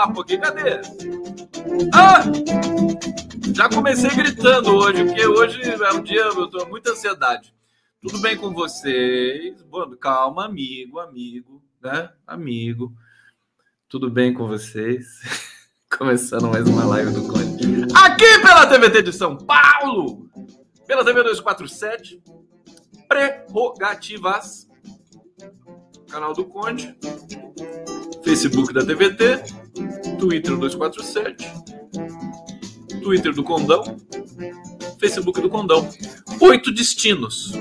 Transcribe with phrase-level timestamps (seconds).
[0.00, 0.38] o bate-papo aqui?
[0.38, 0.80] Cadê?
[1.92, 2.22] Ah!
[3.54, 7.52] Já comecei gritando hoje, porque hoje é um dia, eu tô com muita ansiedade.
[8.00, 9.62] Tudo bem com vocês?
[9.64, 12.10] Bom, calma, amigo, amigo, né?
[12.26, 12.92] Amigo.
[13.88, 15.20] Tudo bem com vocês?
[15.98, 17.86] Começando mais uma live do Conde.
[17.94, 20.30] Aqui pela TVT de São Paulo,
[20.86, 22.22] pela TV 247,
[23.08, 24.68] Prerrogativas,
[26.08, 26.96] canal do Conde,
[28.30, 29.42] Facebook da TVT,
[30.16, 31.52] Twitter 247,
[33.02, 33.82] Twitter do Condão,
[35.00, 35.90] Facebook do Condão.
[36.40, 37.52] Oito destinos.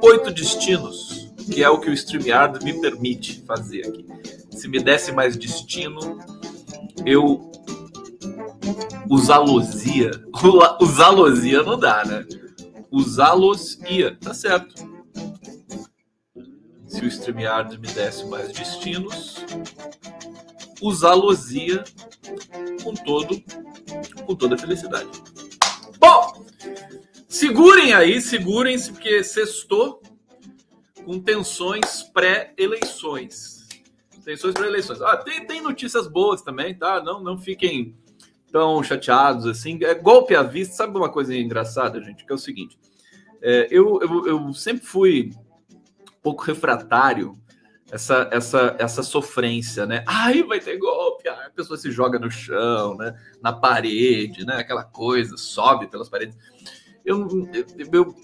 [0.00, 4.06] Oito destinos, que é o que o StreamYard me permite fazer aqui.
[4.50, 6.18] Se me desse mais destino,
[7.04, 7.52] eu
[9.10, 10.10] usalosia.
[10.80, 12.24] Usalosia não dá, né?
[12.90, 14.74] Usalosia, tá certo.
[16.86, 19.44] Se o StreamYard me desse mais destinos,
[20.80, 21.84] usalosia
[22.82, 23.42] com todo
[24.24, 25.08] com toda felicidade.
[25.98, 26.46] Bom,
[27.28, 30.02] segurem aí, segurem-se porque sextou
[31.04, 33.68] com tensões pré-eleições.
[34.24, 35.02] Tensões pré-eleições.
[35.02, 37.02] Ah, tem, tem notícias boas também, tá?
[37.02, 37.94] Não, não fiquem
[38.50, 39.78] tão chateados assim.
[39.82, 40.74] É golpe à vista.
[40.74, 42.24] Sabe uma coisa engraçada, gente?
[42.24, 42.78] Que é o seguinte:
[43.42, 45.30] é, eu, eu, eu sempre fui
[45.70, 47.36] um pouco refratário
[47.90, 50.04] essa, essa, essa sofrência, né?
[50.06, 53.18] Ai, vai ter golpe, a pessoa se joga no chão, né?
[53.42, 54.56] Na parede, né?
[54.56, 56.36] Aquela coisa, sobe pelas paredes.
[57.04, 58.16] Eu, eu, eu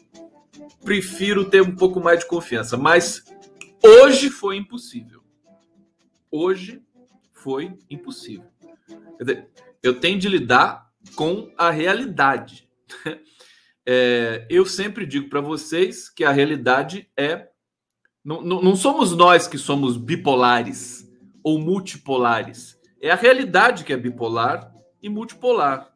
[0.82, 3.24] prefiro ter um pouco mais de confiança, mas
[3.82, 5.22] hoje foi impossível.
[6.30, 6.82] Hoje
[7.32, 8.50] foi impossível.
[9.18, 9.48] Dizer,
[9.82, 12.68] eu tenho de lidar com a realidade.
[13.92, 17.48] É, eu sempre digo para vocês que a realidade é.
[18.24, 21.08] Não, não, não somos nós que somos bipolares
[21.42, 22.78] ou multipolares.
[23.00, 24.72] É a realidade que é bipolar
[25.02, 25.90] e multipolar.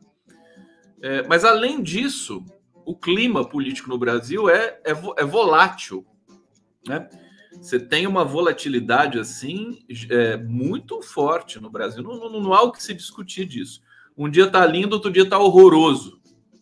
[1.02, 2.42] É, mas, além disso,
[2.84, 6.06] o clima político no Brasil é, é, é volátil.
[6.86, 7.08] Né?
[7.52, 12.02] Você tem uma volatilidade assim é, muito forte no Brasil.
[12.02, 13.82] Não, não, não há o que se discutir disso.
[14.16, 16.20] Um dia está lindo, outro dia está horroroso,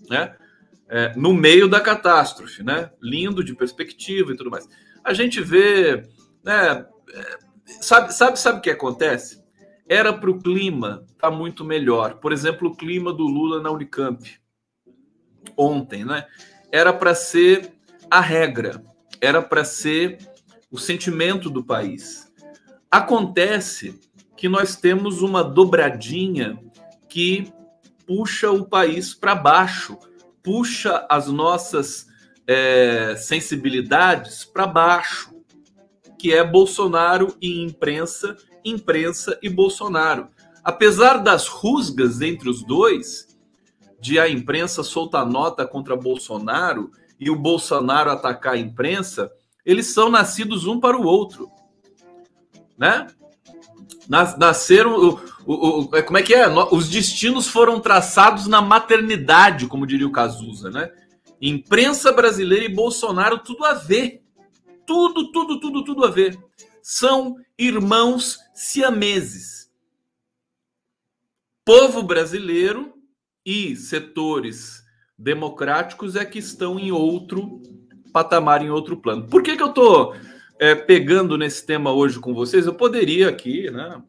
[0.08, 0.36] né?
[0.94, 2.90] É, no meio da catástrofe, né?
[3.00, 4.68] Lindo de perspectiva e tudo mais.
[5.02, 6.02] A gente vê,
[6.44, 6.84] né?
[7.14, 7.38] É,
[7.80, 9.42] sabe, sabe, sabe o que acontece?
[9.88, 12.16] Era para o clima estar tá muito melhor.
[12.16, 14.22] Por exemplo, o clima do Lula na Unicamp
[15.56, 16.26] ontem, né?
[16.70, 17.72] Era para ser
[18.10, 18.84] a regra,
[19.18, 20.18] era para ser
[20.70, 22.30] o sentimento do país.
[22.90, 23.98] Acontece
[24.36, 26.58] que nós temos uma dobradinha
[27.08, 27.50] que
[28.06, 29.98] puxa o país para baixo,
[30.42, 32.06] puxa as nossas
[32.46, 35.34] é, sensibilidades para baixo,
[36.18, 40.28] que é Bolsonaro e imprensa, imprensa e Bolsonaro.
[40.62, 43.36] Apesar das rusgas entre os dois,
[44.00, 49.30] de a imprensa soltar nota contra Bolsonaro e o Bolsonaro atacar a imprensa,
[49.64, 51.48] eles são nascidos um para o outro,
[52.76, 53.06] né?
[54.08, 56.46] Nasceram, o, o, como é que é?
[56.70, 60.90] Os destinos foram traçados na maternidade, como diria o Cazuza, né?
[61.40, 64.22] Imprensa brasileira e Bolsonaro, tudo a ver.
[64.86, 66.38] Tudo, tudo, tudo, tudo a ver.
[66.82, 69.70] São irmãos siameses.
[71.64, 72.92] Povo brasileiro
[73.44, 74.82] e setores
[75.18, 77.62] democráticos é que estão em outro
[78.12, 79.26] patamar, em outro plano.
[79.28, 80.14] Por que, que eu estou
[80.58, 82.66] é, pegando nesse tema hoje com vocês?
[82.66, 84.02] Eu poderia aqui, né,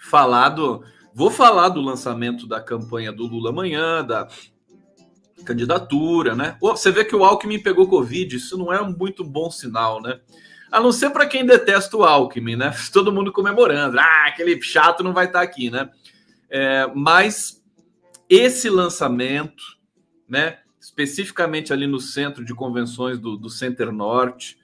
[0.00, 0.82] falar do.
[1.12, 4.28] Vou falar do lançamento da campanha do Lula amanhã, da
[5.44, 6.56] candidatura, né?
[6.60, 10.20] Você vê que o Alckmin pegou Covid, isso não é um muito bom sinal, né?
[10.70, 12.72] A não ser para quem detesta o Alckmin, né?
[12.92, 13.98] Todo mundo comemorando.
[13.98, 15.90] Ah, aquele chato não vai estar tá aqui, né?
[16.48, 17.62] É, mas
[18.28, 19.62] esse lançamento,
[20.28, 20.58] né?
[20.80, 24.58] Especificamente ali no centro de convenções do, do Center Norte,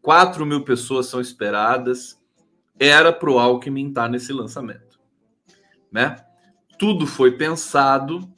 [0.00, 2.21] 4 mil pessoas são esperadas
[2.88, 4.98] era para o Alckmin estar nesse lançamento.
[5.90, 6.16] Né?
[6.78, 8.28] Tudo foi pensado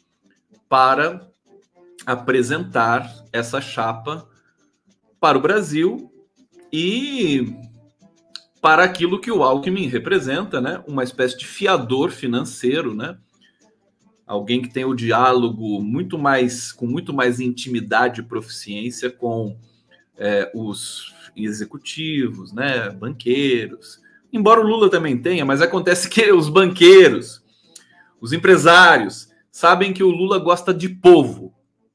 [0.69, 1.29] para
[2.05, 4.29] apresentar essa chapa
[5.21, 6.13] para o Brasil
[6.73, 7.55] e
[8.61, 10.83] para aquilo que o Alckmin representa, né?
[10.87, 13.17] Uma espécie de fiador financeiro, né?
[14.27, 19.57] Alguém que tem o diálogo muito mais com muito mais intimidade e proficiência com
[20.17, 22.91] é, os executivos, né?
[22.91, 24.01] Banqueiros,
[24.35, 27.43] embora o Lula também tenha, mas acontece que os banqueiros,
[28.21, 31.55] os empresários, sabem que o Lula gosta de povo.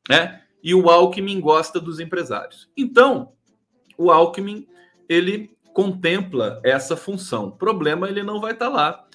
[0.10, 0.42] né?
[0.64, 2.70] E o Alckmin gosta dos empresários.
[2.76, 3.34] Então,
[3.98, 4.68] o Alckmin
[5.08, 7.52] ele contempla essa função.
[7.52, 9.06] Problema ele não vai estar lá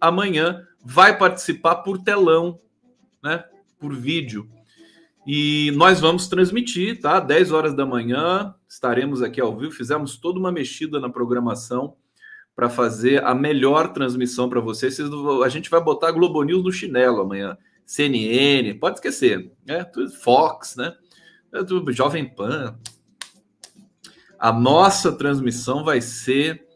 [0.00, 2.60] amanhã, vai participar por telão,
[3.22, 3.44] né?
[3.78, 4.48] Por vídeo.
[5.26, 7.20] E nós vamos transmitir, tá?
[7.20, 9.72] 10 horas da manhã, estaremos aqui ao vivo.
[9.72, 11.96] Fizemos toda uma mexida na programação
[12.58, 14.98] para fazer a melhor transmissão para vocês.
[15.44, 17.56] A gente vai botar Globo News no chinelo amanhã.
[17.86, 19.86] CNN, pode esquecer, né?
[20.20, 20.92] Fox, né?
[21.90, 22.76] Jovem Pan.
[24.36, 26.66] A nossa transmissão vai ser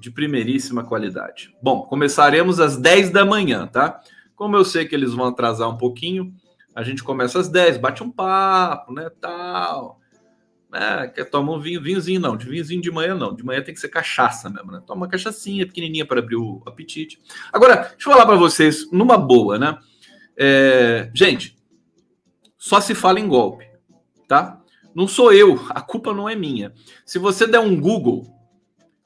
[0.00, 1.56] de primeiríssima qualidade.
[1.62, 4.00] Bom, começaremos às 10 da manhã, tá?
[4.34, 6.34] Como eu sei que eles vão atrasar um pouquinho,
[6.74, 9.99] a gente começa às 10, bate um papo, né, tal.
[10.72, 13.74] É, quer tomar um vinho, vinhozinho não, de vinhozinho de manhã não, de manhã tem
[13.74, 14.80] que ser cachaça mesmo, né?
[14.86, 17.20] Toma uma cachaçinha pequenininha para abrir o apetite.
[17.52, 19.76] Agora, deixa eu falar para vocês, numa boa, né?
[20.36, 21.56] É, gente,
[22.56, 23.66] só se fala em golpe,
[24.28, 24.60] tá?
[24.94, 26.72] Não sou eu, a culpa não é minha.
[27.04, 28.26] Se você der um Google,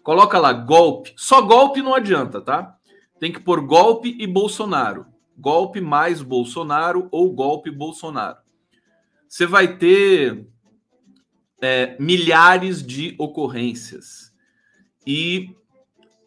[0.02, 2.76] coloca lá golpe, só golpe não adianta, tá?
[3.18, 5.06] Tem que pôr golpe e Bolsonaro.
[5.36, 8.38] Golpe mais Bolsonaro ou golpe Bolsonaro.
[9.26, 10.46] Você vai ter
[11.64, 14.32] é, milhares de ocorrências.
[15.06, 15.54] E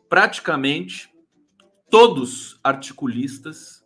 [0.09, 1.09] praticamente
[1.89, 3.83] todos articulistas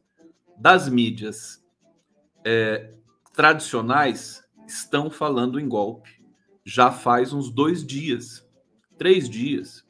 [0.57, 1.63] das mídias
[2.45, 2.93] é,
[3.33, 6.21] tradicionais estão falando em golpe
[6.63, 8.47] já faz uns dois dias,
[8.97, 9.83] três dias,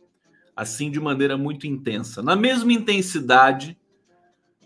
[0.55, 3.77] assim de maneira muito intensa, na mesma intensidade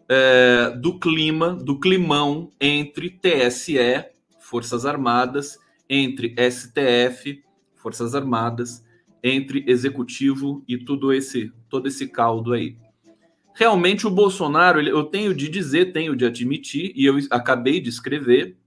[0.07, 4.05] é, do clima, do climão entre TSE,
[4.39, 5.57] Forças Armadas,
[5.89, 7.43] entre STF,
[7.75, 8.83] Forças Armadas,
[9.23, 12.77] entre executivo e tudo esse todo esse caldo aí.
[13.53, 18.57] Realmente o Bolsonaro, eu tenho de dizer, tenho de admitir, e eu acabei de escrever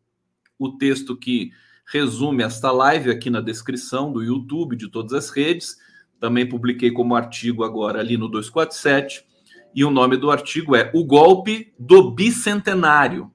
[0.58, 1.50] o texto que
[1.86, 5.76] resume esta live aqui na descrição do YouTube, de todas as redes.
[6.18, 9.24] Também publiquei como artigo agora ali no 247.
[9.74, 13.30] E o nome do artigo é O Golpe do Bicentenário.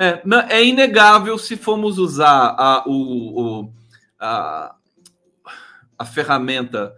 [0.00, 2.92] É, é inegável se formos usar a, o,
[3.62, 3.72] o,
[4.16, 4.76] a,
[5.98, 6.94] a ferramenta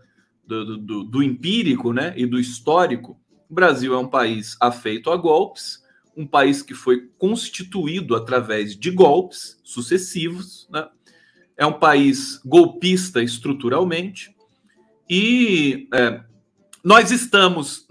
[0.46, 3.18] do, do, do, empírico né, e do histórico.
[3.48, 5.82] O Brasil é um país afeito a golpes,
[6.14, 10.86] um país que foi constituído através de golpes sucessivos, né?
[11.56, 14.36] é um país golpista estruturalmente,
[15.08, 16.20] e é,
[16.84, 17.86] nós estamos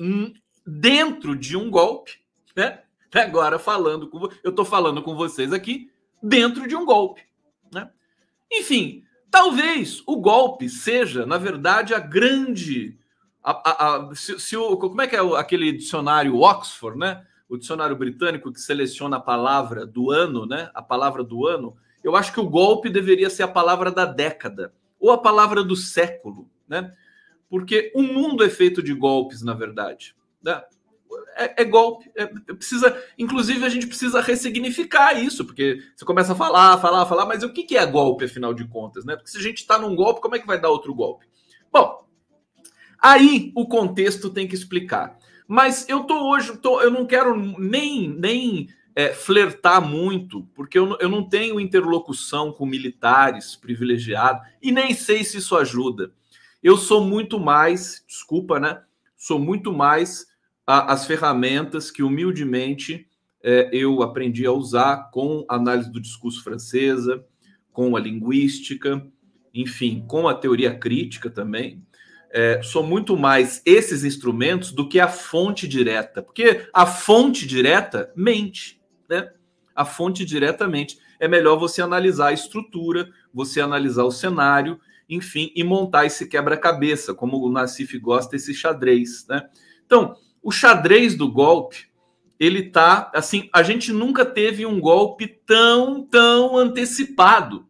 [0.66, 2.12] dentro de um golpe,
[2.56, 2.80] né?
[3.14, 7.22] Agora falando com eu estou falando com vocês aqui dentro de um golpe,
[7.74, 7.90] né?
[8.52, 13.00] Enfim, talvez o golpe seja, na verdade, a grande
[13.44, 17.26] a, a, a, se, se o, como é que é aquele dicionário Oxford, né?
[17.48, 20.70] O dicionário britânico que seleciona a palavra do ano, né?
[20.74, 21.76] A palavra do ano.
[22.04, 25.76] Eu acho que o golpe deveria ser a palavra da década ou a palavra do
[25.76, 26.94] século, né?
[27.50, 30.16] Porque o mundo é feito de golpes, na verdade.
[30.42, 30.62] Né?
[31.40, 32.12] É, é golpe.
[32.16, 37.26] É, precisa, inclusive, a gente precisa ressignificar isso, porque você começa a falar, falar, falar,
[37.26, 39.16] mas o que, que é golpe, afinal de contas, né?
[39.16, 41.26] Porque se a gente está num golpe, como é que vai dar outro golpe?
[41.72, 42.06] Bom,
[43.02, 45.18] aí o contexto tem que explicar.
[45.48, 50.98] Mas eu tô hoje, tô, eu não quero nem, nem é, flertar muito, porque eu,
[51.00, 56.12] eu não tenho interlocução com militares privilegiados e nem sei se isso ajuda.
[56.62, 58.82] Eu sou muito mais, desculpa, né?
[59.16, 60.29] Sou muito mais
[60.70, 63.08] a, as ferramentas que humildemente
[63.44, 67.26] é, eu aprendi a usar com análise do discurso francesa,
[67.74, 69.04] com a linguística,
[69.52, 71.84] enfim, com a teoria crítica também.
[72.32, 78.14] É, são muito mais esses instrumentos do que a fonte direta, porque a fonte direta
[78.16, 79.32] mente, né?
[79.76, 81.00] A fonte diretamente.
[81.20, 87.16] É melhor você analisar a estrutura, você analisar o cenário, enfim, e montar esse quebra-cabeça,
[87.16, 89.50] como o Nassif gosta, esse xadrez, né?
[89.84, 91.90] Então, o xadrez do golpe,
[92.40, 97.68] ele tá assim, a gente nunca teve um golpe tão, tão antecipado.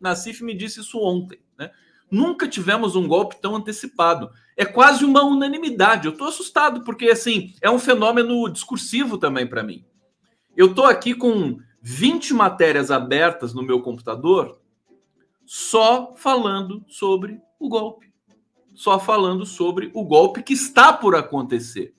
[0.00, 1.70] Nassif me disse isso ontem, né?
[2.10, 4.30] Nunca tivemos um golpe tão antecipado.
[4.56, 6.06] É quase uma unanimidade.
[6.06, 9.84] Eu estou assustado porque assim, é um fenômeno discursivo também para mim.
[10.56, 14.60] Eu estou aqui com 20 matérias abertas no meu computador
[15.44, 18.13] só falando sobre o golpe
[18.74, 21.94] só falando sobre o golpe que está por acontecer.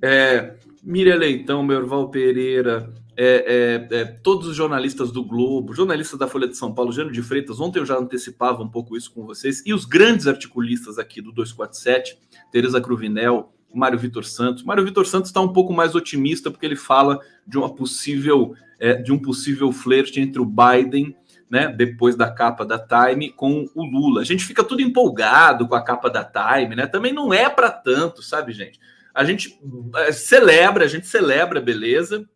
[0.00, 6.26] É, Miriam Leitão, Merval Pereira, é, é, é, todos os jornalistas do Globo, jornalistas da
[6.26, 9.24] Folha de São Paulo, Jânio de Freitas, ontem eu já antecipava um pouco isso com
[9.24, 12.18] vocês, e os grandes articulistas aqui do 247,
[12.50, 14.62] Tereza Cruvinel, Mário Vitor Santos.
[14.62, 18.94] Mário Vitor Santos está um pouco mais otimista porque ele fala de uma possível é,
[18.94, 21.14] de um possível flerte entre o Biden,
[21.52, 24.22] né, depois da capa da Time, com o Lula.
[24.22, 26.86] A gente fica tudo empolgado com a capa da Time, né?
[26.86, 28.80] Também não é para tanto, sabe, gente?
[29.12, 29.60] A gente
[29.96, 32.26] é, celebra, a gente celebra, beleza,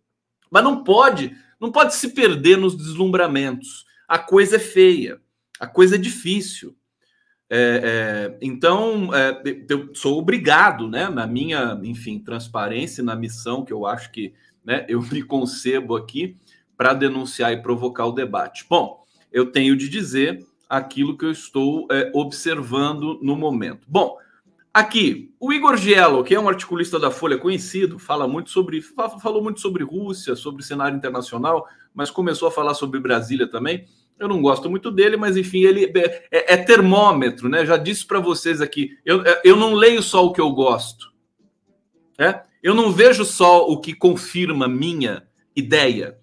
[0.50, 3.86] mas não pode, não pode se perder nos deslumbramentos.
[4.06, 5.18] A coisa é feia,
[5.58, 6.76] a coisa é difícil.
[7.48, 13.72] É, é, então, é, eu sou obrigado, né, na minha, enfim, transparência, na missão que
[13.72, 16.36] eu acho que né, eu me concebo aqui
[16.76, 18.66] para denunciar e provocar o debate.
[18.68, 19.05] Bom,
[19.36, 23.86] eu tenho de dizer aquilo que eu estou é, observando no momento.
[23.86, 24.16] Bom,
[24.72, 29.42] aqui, o Igor Giello, que é um articulista da Folha conhecido, fala muito sobre, falou
[29.42, 33.86] muito sobre Rússia, sobre cenário internacional, mas começou a falar sobre Brasília também.
[34.18, 37.66] Eu não gosto muito dele, mas enfim, ele é, é, é termômetro, né?
[37.66, 41.12] Já disse para vocês aqui, eu, é, eu não leio só o que eu gosto.
[42.18, 42.40] É?
[42.62, 45.24] Eu não vejo só o que confirma minha
[45.54, 46.16] ideia.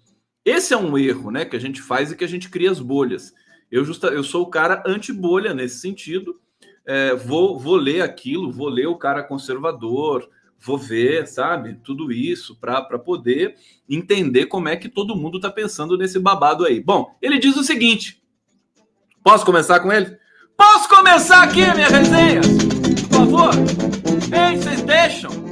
[0.44, 2.80] Esse é um erro, né, que a gente faz e que a gente cria as
[2.80, 3.32] bolhas.
[3.70, 6.38] Eu, justa, eu sou o cara anti-bolha nesse sentido.
[6.86, 10.28] É, vou, vou ler aquilo, vou ler o cara conservador,
[10.60, 13.56] vou ver, sabe, tudo isso para poder
[13.88, 16.80] entender como é que todo mundo está pensando nesse babado aí.
[16.80, 18.22] Bom, ele diz o seguinte:
[19.22, 20.16] posso começar com ele?
[20.56, 22.40] Posso começar aqui a minha resenha?
[23.08, 23.50] Por favor?
[24.32, 25.43] Ei, vocês deixam?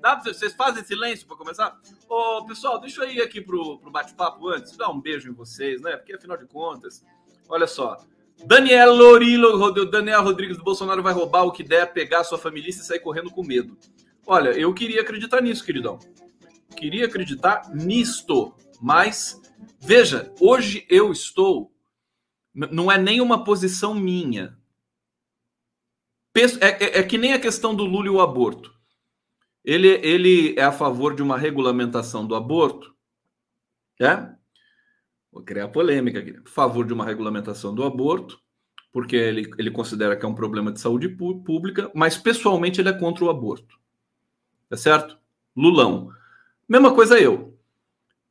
[0.00, 1.78] Dá pra vocês fazem silêncio para começar?
[2.08, 5.80] Ô, pessoal, deixa eu ir aqui pro, pro bate-papo antes, dar um beijo em vocês,
[5.82, 5.96] né?
[5.96, 7.04] Porque afinal de contas,
[7.48, 7.98] olha só.
[8.44, 12.72] Daniel Lorilo, Daniel Rodrigues do Bolsonaro vai roubar o que der, pegar sua família e
[12.72, 13.76] sair correndo com medo.
[14.26, 15.98] Olha, eu queria acreditar nisso, queridão.
[16.74, 19.40] Queria acreditar nisto, mas
[19.78, 21.70] veja, hoje eu estou.
[22.54, 24.56] Não é nem uma posição minha.
[26.34, 28.79] É, é, é que nem a questão do Lula e o aborto.
[29.64, 32.94] Ele, ele é a favor de uma regulamentação do aborto,
[34.00, 34.30] é?
[35.30, 36.36] Vou criar polêmica aqui.
[36.44, 38.40] A favor de uma regulamentação do aborto,
[38.90, 42.98] porque ele, ele considera que é um problema de saúde pública, mas pessoalmente ele é
[42.98, 43.78] contra o aborto.
[44.68, 45.18] Tá certo?
[45.54, 46.10] Lulão.
[46.68, 47.58] Mesma coisa eu.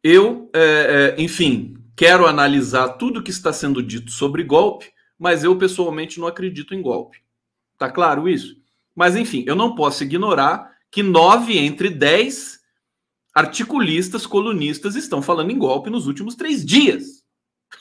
[0.03, 5.57] Eu, é, é, enfim, quero analisar tudo que está sendo dito sobre golpe, mas eu
[5.57, 7.21] pessoalmente não acredito em golpe.
[7.77, 8.57] Tá claro isso?
[8.95, 12.59] Mas enfim, eu não posso ignorar que nove entre dez
[13.33, 17.23] articulistas, colunistas estão falando em golpe nos últimos três dias.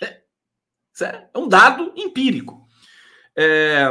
[0.94, 2.66] Isso é um dado empírico.
[3.36, 3.88] É,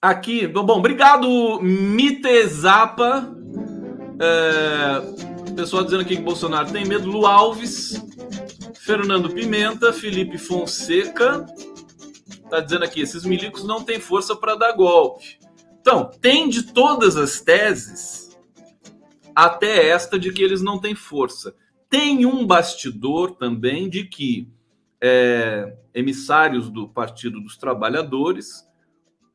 [0.00, 3.34] aqui, bom, obrigado, Mitezapa.
[4.20, 7.08] É, pessoal dizendo aqui que Bolsonaro tem medo.
[7.08, 8.02] Lu Alves,
[8.74, 11.46] Fernando Pimenta, Felipe Fonseca.
[12.50, 15.38] Tá dizendo aqui, esses milicos não têm força para dar golpe.
[15.82, 18.38] Então, tem de todas as teses,
[19.34, 21.56] até esta de que eles não têm força.
[21.90, 24.48] Tem um bastidor também de que
[25.00, 28.64] é, emissários do Partido dos Trabalhadores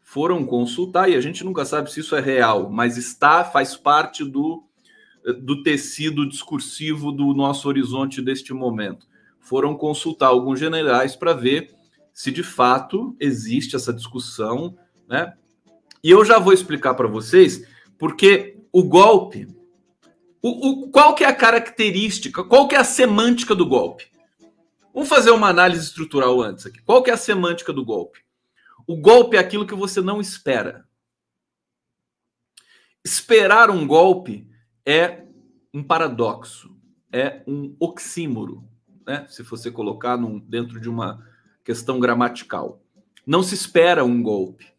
[0.01, 4.23] foram consultar, e a gente nunca sabe se isso é real, mas está, faz parte
[4.23, 4.63] do,
[5.43, 9.05] do tecido discursivo do nosso horizonte deste momento.
[9.37, 11.75] Foram consultar alguns generais para ver
[12.13, 14.77] se de fato existe essa discussão,
[15.09, 15.33] né?
[16.03, 19.47] E eu já vou explicar para vocês porque o golpe,
[20.41, 24.05] o, o, qual que é a característica, qual que é a semântica do golpe?
[24.93, 26.81] Vamos fazer uma análise estrutural antes aqui.
[26.81, 28.19] Qual que é a semântica do golpe?
[28.87, 30.87] O golpe é aquilo que você não espera.
[33.03, 34.49] Esperar um golpe
[34.85, 35.23] é
[35.73, 36.75] um paradoxo,
[37.11, 38.67] é um oxímoro,
[39.05, 39.25] né?
[39.29, 41.23] Se você colocar num, dentro de uma
[41.63, 42.81] questão gramatical.
[43.25, 44.73] Não se espera um golpe,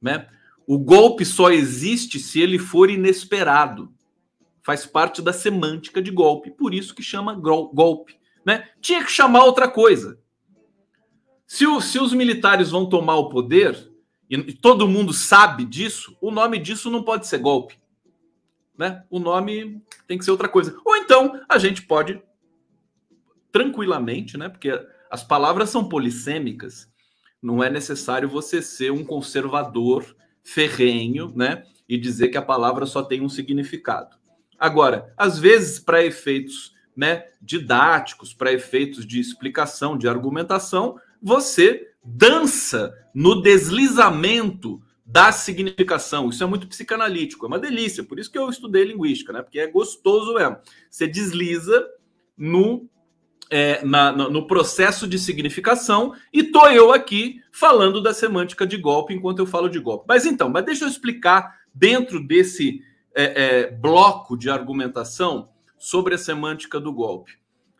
[0.00, 0.28] né?
[0.66, 3.92] O golpe só existe se ele for inesperado.
[4.62, 8.18] Faz parte da semântica de golpe, por isso que chama golpe.
[8.44, 8.68] Né?
[8.80, 10.18] Tinha que chamar outra coisa.
[11.46, 13.92] Se, o, se os militares vão tomar o poder,
[14.28, 17.78] e todo mundo sabe disso, o nome disso não pode ser golpe.
[18.76, 19.04] Né?
[19.08, 20.76] O nome tem que ser outra coisa.
[20.84, 22.20] Ou então a gente pode
[23.52, 24.48] tranquilamente, né?
[24.48, 24.70] Porque
[25.10, 26.90] as palavras são polissêmicas.
[27.40, 30.04] Não é necessário você ser um conservador
[30.46, 31.64] ferrenho, né?
[31.88, 34.16] E dizer que a palavra só tem um significado.
[34.58, 42.94] Agora, às vezes, para efeitos né, didáticos, para efeitos de explicação, de argumentação, você dança
[43.12, 46.30] no deslizamento da significação.
[46.30, 48.04] Isso é muito psicanalítico, é uma delícia.
[48.04, 49.42] Por isso que eu estudei linguística, né?
[49.42, 50.58] Porque é gostoso mesmo.
[50.88, 51.86] Você desliza
[52.36, 52.88] no
[53.50, 59.14] é, na, no processo de significação e tô eu aqui falando da semântica de golpe
[59.14, 60.04] enquanto eu falo de golpe.
[60.08, 62.82] Mas então, mas deixa eu explicar dentro desse
[63.14, 65.48] é, é, bloco de argumentação
[65.78, 67.32] sobre a semântica do golpe.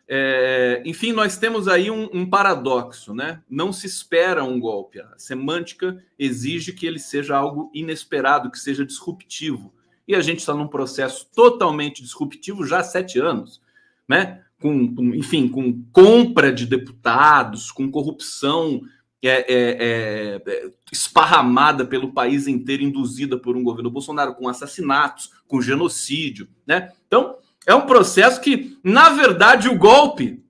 [0.08, 3.42] É, enfim, nós temos aí um, um, paradoxo, né?
[3.50, 5.00] Não se espera um golpe.
[5.00, 9.74] A semântica exige que ele seja algo inesperado, que seja disruptivo.
[10.06, 13.60] E a gente está num processo totalmente disruptivo já há sete anos,
[14.08, 14.44] né?
[14.60, 18.80] Com, com enfim, com compra de deputados, com corrupção
[19.22, 25.60] é, é, é, esparramada pelo país inteiro, induzida por um governo Bolsonaro, com assassinatos, com
[25.60, 26.92] genocídio, né?
[27.06, 27.36] Então,
[27.66, 30.42] é um processo que, na verdade, o golpe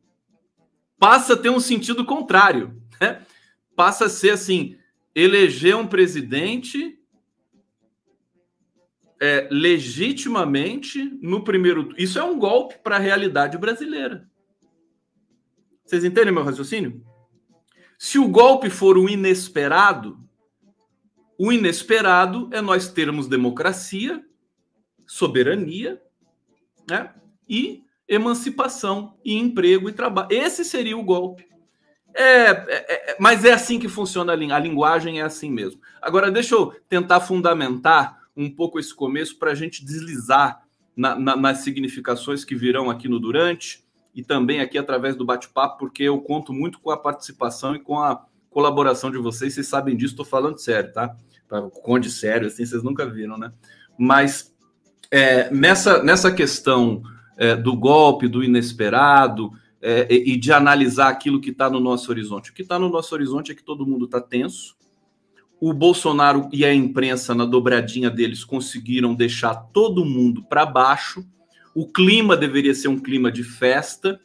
[0.98, 2.80] passa a ter um sentido contrário.
[3.00, 3.22] Né?
[3.74, 4.76] Passa a ser assim:
[5.14, 6.95] eleger um presidente
[9.20, 11.94] é, legitimamente no primeiro.
[11.96, 14.28] Isso é um golpe para a realidade brasileira.
[15.84, 17.04] Vocês entendem meu raciocínio?
[17.98, 20.18] Se o golpe for o inesperado,
[21.38, 24.24] o inesperado é nós termos democracia,
[25.06, 26.00] soberania
[26.88, 27.12] né?
[27.48, 30.28] E emancipação e emprego e trabalho.
[30.30, 31.46] Esse seria o golpe.
[32.14, 35.80] É, é, é, mas é assim que funciona a, a linguagem, é assim mesmo.
[36.00, 40.62] Agora, deixa eu tentar fundamentar um pouco esse começo para a gente deslizar
[40.96, 45.78] na, na, nas significações que virão aqui no Durante e também aqui através do bate-papo,
[45.78, 49.54] porque eu conto muito com a participação e com a colaboração de vocês.
[49.54, 51.14] Vocês sabem disso, estou falando sério, tá?
[51.82, 53.52] Conde sério, assim, vocês nunca viram, né?
[53.98, 54.54] Mas
[55.10, 57.02] é, nessa, nessa questão
[57.36, 62.50] é, do golpe, do inesperado, é, e de analisar aquilo que está no nosso horizonte.
[62.50, 64.75] O que está no nosso horizonte é que todo mundo está tenso.
[65.60, 71.24] O Bolsonaro e a imprensa, na dobradinha deles, conseguiram deixar todo mundo para baixo.
[71.74, 74.20] O clima deveria ser um clima de festa,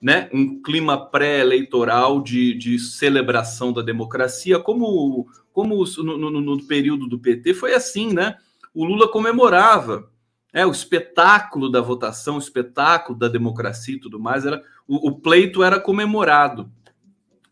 [0.00, 0.30] né?
[0.32, 7.18] um clima pré-eleitoral de, de celebração da democracia, como, como no, no, no período do
[7.18, 8.36] PT foi assim, né?
[8.72, 10.08] O Lula comemorava
[10.52, 15.20] é, o espetáculo da votação, o espetáculo da democracia e tudo mais, era, o, o
[15.20, 16.70] pleito era comemorado,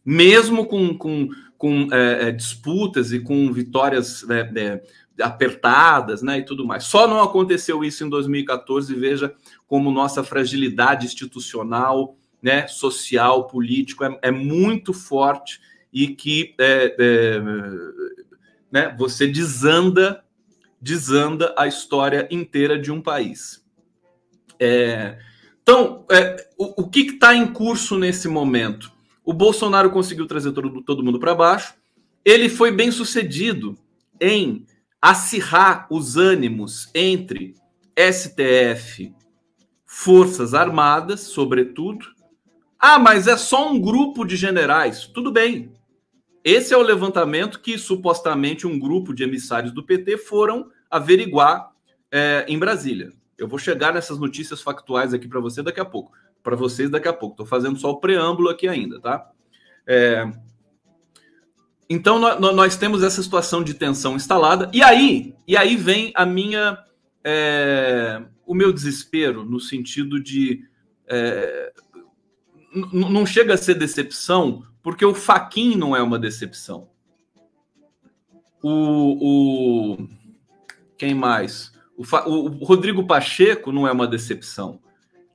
[0.04, 1.28] mesmo com, com,
[1.58, 4.82] com é, é disputas e com vitórias né, é,
[5.22, 6.84] apertadas né, e tudo mais.
[6.84, 9.34] Só não aconteceu isso em 2014, veja
[9.66, 15.60] como nossa fragilidade institucional, né, social, político é, é muito forte
[15.92, 17.40] e que é, é,
[18.70, 20.24] né, você desanda
[20.80, 23.64] desanda a história inteira de um país.
[24.60, 25.18] É,
[25.62, 28.92] então, é, o, o, que está em curso nesse momento?
[29.28, 31.74] O Bolsonaro conseguiu trazer todo, todo mundo para baixo.
[32.24, 33.76] Ele foi bem sucedido
[34.18, 34.64] em
[35.02, 37.54] acirrar os ânimos entre
[37.94, 39.12] STF,
[39.84, 42.06] Forças Armadas, sobretudo.
[42.78, 45.06] Ah, mas é só um grupo de generais.
[45.06, 45.74] Tudo bem.
[46.42, 51.70] Esse é o levantamento que supostamente um grupo de emissários do PT foram averiguar
[52.10, 53.12] é, em Brasília.
[53.36, 56.12] Eu vou chegar nessas notícias factuais aqui para você daqui a pouco.
[56.42, 57.34] Para vocês daqui a pouco.
[57.34, 59.30] Estou fazendo só o preâmbulo aqui ainda, tá?
[59.86, 60.30] É...
[61.90, 64.70] Então nós temos essa situação de tensão instalada.
[64.72, 66.78] E aí, e aí vem a minha,
[67.24, 68.22] é...
[68.46, 70.64] o meu desespero no sentido de
[71.06, 71.72] é...
[72.92, 76.88] não chega a ser decepção, porque o Faquin não é uma decepção.
[78.62, 80.08] O, o,
[80.96, 81.72] quem mais?
[81.96, 84.80] O, o Rodrigo Pacheco não é uma decepção.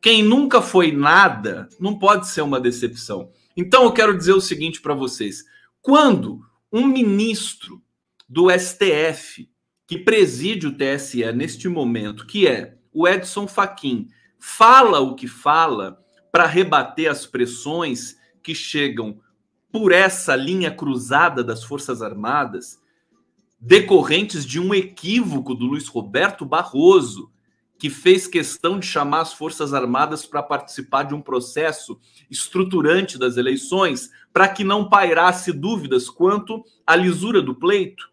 [0.04, 3.32] Quem nunca foi nada não pode ser uma decepção.
[3.56, 5.46] Então eu quero dizer o seguinte para vocês:
[5.82, 7.82] quando um ministro
[8.28, 9.50] do STF
[9.88, 16.04] que preside o TSE neste momento, que é o Edson Fachin, fala o que fala
[16.34, 19.22] para rebater as pressões que chegam
[19.72, 22.78] por essa linha cruzada das Forças Armadas,
[23.58, 27.32] decorrentes de um equívoco do Luiz Roberto Barroso,
[27.84, 32.00] que fez questão de chamar as Forças Armadas para participar de um processo
[32.32, 38.10] estruturante das eleições, para que não pairasse dúvidas quanto à lisura do pleito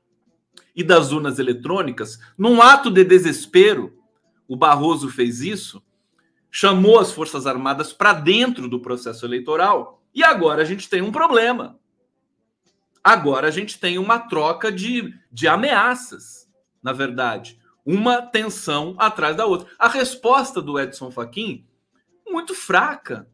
[0.75, 2.19] e das urnas eletrônicas.
[2.37, 3.97] Num ato de desespero,
[4.49, 5.81] o Barroso fez isso,
[6.51, 11.13] chamou as Forças Armadas para dentro do processo eleitoral, e agora a gente tem um
[11.13, 11.79] problema.
[13.05, 16.51] Agora a gente tem uma troca de, de ameaças,
[16.83, 17.60] na verdade.
[17.85, 19.69] Uma tensão atrás da outra.
[19.79, 21.67] A resposta do Edson Fachin,
[22.27, 23.29] muito fraca.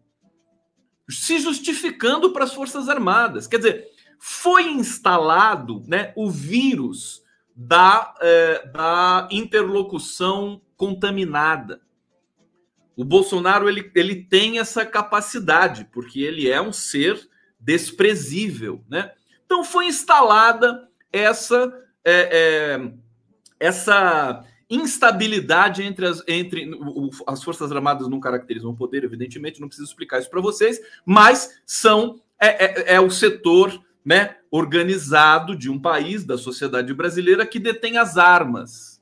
[1.09, 3.47] Se justificando para as Forças Armadas.
[3.47, 7.23] Quer dizer, foi instalado né, o vírus
[7.55, 11.81] da, é, da interlocução contaminada.
[12.97, 17.29] O Bolsonaro ele, ele tem essa capacidade, porque ele é um ser
[17.61, 19.13] desprezível, né?
[19.45, 21.73] Então foi instalada essa
[22.05, 22.93] é, é,
[23.59, 26.71] essa instabilidade entre as, entre
[27.27, 31.61] as Forças Armadas não caracterizam o poder, evidentemente, não preciso explicar isso para vocês, mas
[31.65, 37.59] são é, é, é, o setor né, organizado de um país, da sociedade brasileira, que
[37.59, 39.01] detém as armas,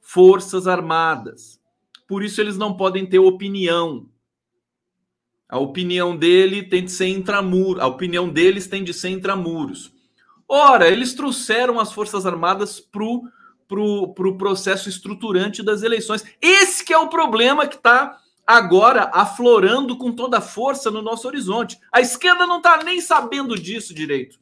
[0.00, 1.60] Forças Armadas.
[2.06, 4.08] Por isso eles não podem ter opinião.
[5.48, 9.92] A opinião dele tem de ser intramuros, a opinião deles tem de ser intramuros.
[10.48, 13.22] Ora, eles trouxeram as Forças Armadas para o
[13.70, 16.24] pro, pro processo estruturante das eleições.
[16.42, 21.28] Esse que é o problema que está agora aflorando com toda a força no nosso
[21.28, 21.78] horizonte.
[21.92, 24.40] A esquerda não está nem sabendo disso direito.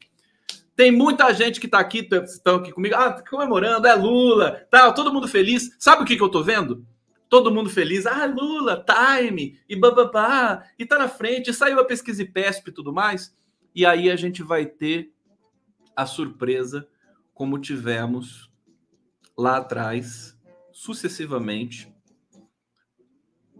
[0.74, 5.12] Tem muita gente que está aqui, estão aqui comigo, ah, comemorando, é Lula, tal, todo
[5.12, 5.76] mundo feliz.
[5.78, 6.86] Sabe o que, que eu estou vendo?
[7.28, 12.22] Todo mundo feliz, ah, Lula, time, e bababá, e tá na frente, saiu a pesquisa
[12.22, 13.36] IPESP e tudo mais.
[13.74, 15.12] E aí a gente vai ter
[15.94, 16.88] a surpresa,
[17.34, 18.47] como tivemos
[19.38, 20.36] lá atrás,
[20.72, 21.88] sucessivamente.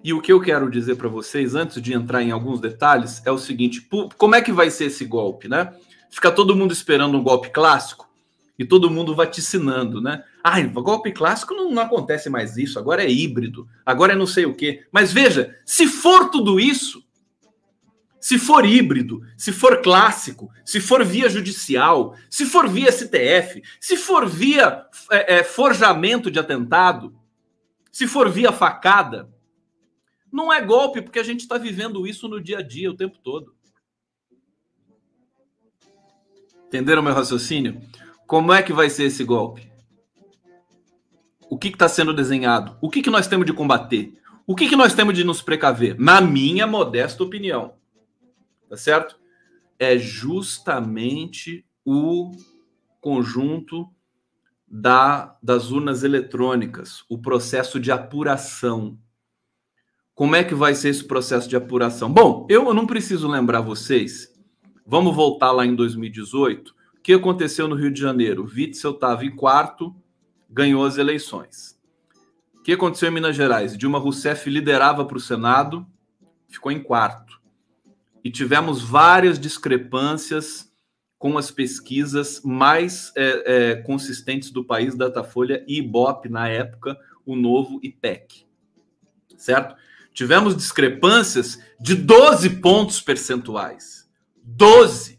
[0.03, 3.31] E o que eu quero dizer para vocês, antes de entrar em alguns detalhes, é
[3.31, 5.73] o seguinte: como é que vai ser esse golpe, né?
[6.11, 8.09] Fica todo mundo esperando um golpe clássico
[8.59, 10.25] e todo mundo vaticinando, né?
[10.43, 14.47] Ah, golpe clássico não, não acontece mais isso, agora é híbrido, agora é não sei
[14.47, 14.85] o quê.
[14.91, 17.03] Mas veja, se for tudo isso,
[18.21, 23.97] se for híbrido, se for clássico, se for via judicial, se for via STF, se
[23.97, 27.17] for via é, é, forjamento de atentado,
[27.93, 29.33] se for via facada,
[30.33, 33.19] não é golpe, porque a gente está vivendo isso no dia a dia o tempo
[33.19, 33.55] todo.
[36.67, 37.81] Entenderam meu raciocínio?
[38.27, 39.73] Como é que vai ser esse golpe?
[41.49, 42.77] O que está sendo desenhado?
[42.81, 44.13] O que, que nós temos de combater?
[44.47, 45.99] O que, que nós temos de nos precaver?
[45.99, 47.78] Na minha modesta opinião
[48.69, 49.19] tá certo?
[49.79, 52.33] É justamente o
[53.01, 53.89] conjunto
[54.67, 58.99] da, das urnas eletrônicas, o processo de apuração.
[60.15, 62.13] Como é que vai ser esse processo de apuração?
[62.13, 64.35] Bom, eu não preciso lembrar vocês.
[64.85, 66.75] Vamos voltar lá em 2018.
[66.99, 68.45] O que aconteceu no Rio de Janeiro?
[68.45, 69.95] Witzel estava em quarto,
[70.51, 71.79] ganhou as eleições.
[72.57, 73.79] O que aconteceu em Minas Gerais?
[73.79, 75.87] Dilma Rousseff liderava para o Senado,
[76.49, 77.28] ficou em quarto
[78.25, 80.69] e tivemos várias discrepâncias
[81.19, 87.35] com as pesquisas mais é, é, consistentes do país, Datafolha e Ibope, na época, o
[87.35, 88.47] novo IPEC.
[89.37, 89.75] Certo?
[90.13, 94.09] Tivemos discrepâncias de 12 pontos percentuais.
[94.43, 95.19] 12!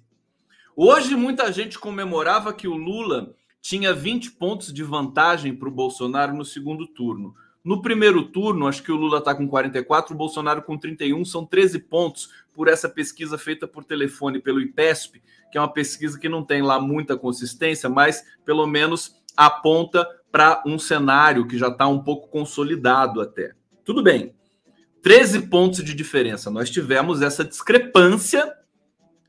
[0.75, 6.33] Hoje, muita gente comemorava que o Lula tinha 20 pontos de vantagem para o Bolsonaro
[6.33, 7.35] no segundo turno.
[7.63, 11.45] No primeiro turno, acho que o Lula está com 44, o Bolsonaro com 31, são
[11.45, 16.29] 13 pontos por essa pesquisa feita por telefone pelo IPESP, que é uma pesquisa que
[16.29, 21.85] não tem lá muita consistência, mas pelo menos aponta para um cenário que já está
[21.87, 23.53] um pouco consolidado até.
[23.83, 24.33] Tudo bem.
[25.01, 26.49] 13 pontos de diferença.
[26.49, 28.53] Nós tivemos essa discrepância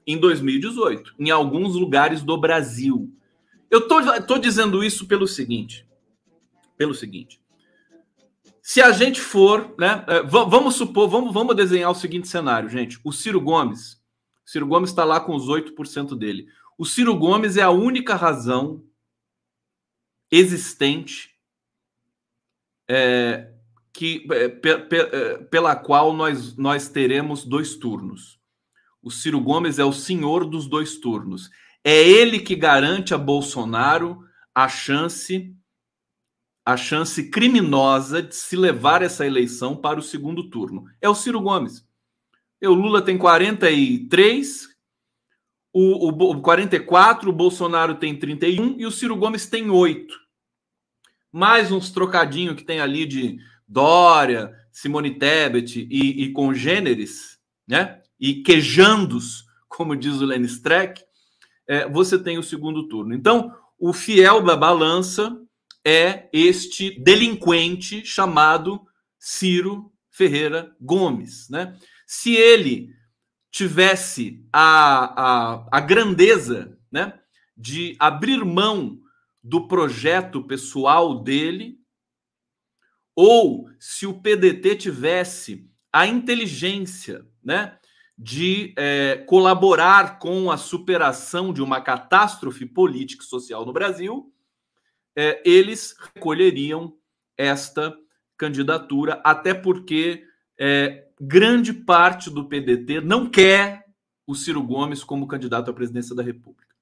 [0.07, 3.13] em 2018, em alguns lugares do Brasil.
[3.69, 5.87] Eu estou dizendo isso pelo seguinte:
[6.77, 7.41] pelo seguinte
[8.63, 10.05] se a gente for, né?
[10.07, 13.01] É, vamos supor, vamos, vamos desenhar o seguinte cenário, gente.
[13.05, 13.95] O Ciro Gomes,
[14.47, 16.47] o Ciro Gomes está lá com os 8% dele.
[16.79, 18.83] O Ciro Gomes é a única razão
[20.31, 21.31] existente
[22.89, 23.51] é,
[23.93, 24.45] que, é,
[24.97, 28.39] é, pela qual nós, nós teremos dois turnos.
[29.03, 31.51] O Ciro Gomes é o senhor dos dois turnos.
[31.83, 34.23] É ele que garante a Bolsonaro
[34.55, 35.55] a chance
[36.65, 40.85] a chance criminosa de se levar essa eleição para o segundo turno.
[41.01, 41.87] É o Ciro Gomes.
[42.63, 44.69] O Lula tem 43,
[45.73, 50.15] o, o, o 44, o Bolsonaro tem 31 e o Ciro Gomes tem 8.
[51.33, 58.03] Mais uns trocadinhos que tem ali de Dória, Simone Tebet e, e congêneres, né?
[58.19, 61.03] E quejandos, como diz o Lenny Streck,
[61.67, 63.15] é, você tem o segundo turno.
[63.15, 65.41] Então, o fiel da balança
[65.85, 68.87] é este delinquente chamado
[69.19, 71.49] Ciro Ferreira Gomes.
[71.49, 71.77] Né?
[72.07, 72.95] Se ele
[73.51, 75.23] tivesse a,
[75.63, 77.19] a, a grandeza né,
[77.57, 78.99] de abrir mão
[79.43, 81.79] do projeto pessoal dele,
[83.17, 87.79] ou se o PDT tivesse a inteligência né,
[88.17, 94.33] de é, colaborar com a superação de uma catástrofe política e social no Brasil,
[95.17, 96.97] é, eles recolheriam
[97.37, 97.97] esta
[98.37, 100.25] candidatura, até porque
[100.59, 103.85] é, grande parte do PDT não quer
[104.27, 106.75] o Ciro Gomes como candidato à presidência da República.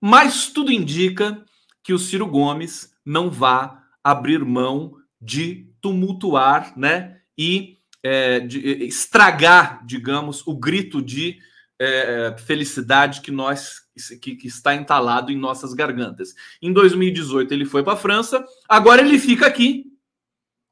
[0.00, 1.44] Mas tudo indica
[1.82, 7.20] que o Ciro Gomes não vá abrir mão de tumultuar, né?
[7.36, 11.38] E é, de estragar, digamos, o grito de
[11.80, 13.80] é, felicidade que nós
[14.20, 16.34] que, que, está entalado em nossas gargantas.
[16.60, 19.86] Em 2018 ele foi para a França, agora ele fica aqui,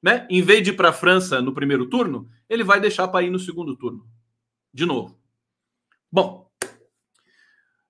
[0.02, 0.26] né?
[0.28, 3.30] Em vez de ir para a França no primeiro turno, ele vai deixar para ir
[3.30, 4.06] no segundo turno,
[4.72, 5.18] de novo.
[6.12, 6.50] Bom,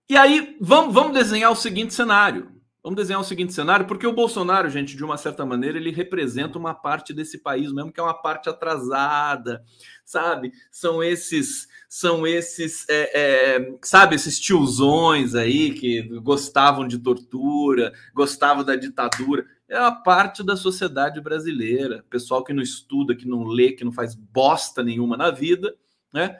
[0.08, 2.57] e aí vamos, vamos desenhar o seguinte cenário.
[2.82, 6.58] Vamos desenhar o seguinte cenário, porque o Bolsonaro, gente, de uma certa maneira, ele representa
[6.58, 9.64] uma parte desse país mesmo, que é uma parte atrasada,
[10.04, 10.52] sabe?
[10.70, 18.62] São esses, são esses, é, é, sabe, esses tiozões aí que gostavam de tortura, gostavam
[18.62, 19.44] da ditadura.
[19.68, 23.92] É uma parte da sociedade brasileira, pessoal que não estuda, que não lê, que não
[23.92, 25.74] faz bosta nenhuma na vida,
[26.12, 26.38] né?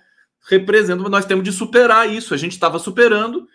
[0.48, 2.32] Representa, nós temos de superar isso.
[2.32, 3.46] A gente estava superando,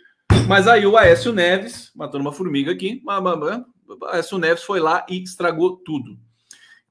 [0.47, 5.21] mas aí o Aécio Neves, matando uma formiga aqui, o Aécio Neves foi lá e
[5.23, 6.17] estragou tudo.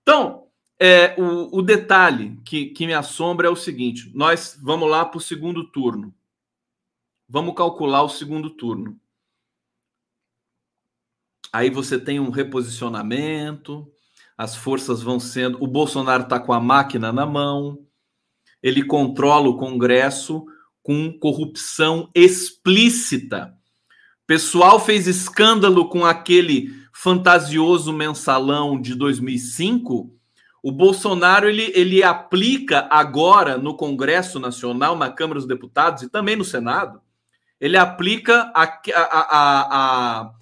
[0.02, 0.46] Então,
[0.81, 5.18] é, o, o detalhe que, que me assombra é o seguinte: nós vamos lá para
[5.18, 6.14] o segundo turno.
[7.28, 8.98] Vamos calcular o segundo turno.
[11.52, 13.90] Aí você tem um reposicionamento,
[14.37, 15.62] as forças vão sendo.
[15.62, 17.87] O Bolsonaro está com a máquina na mão,
[18.62, 20.44] ele controla o Congresso,
[20.83, 23.55] com corrupção explícita.
[24.27, 30.14] Pessoal fez escândalo com aquele fantasioso mensalão de 2005.
[30.62, 36.37] O Bolsonaro ele, ele aplica agora no Congresso Nacional, na Câmara dos Deputados e também
[36.37, 37.01] no Senado,
[37.61, 40.33] ele aplica a, a, a,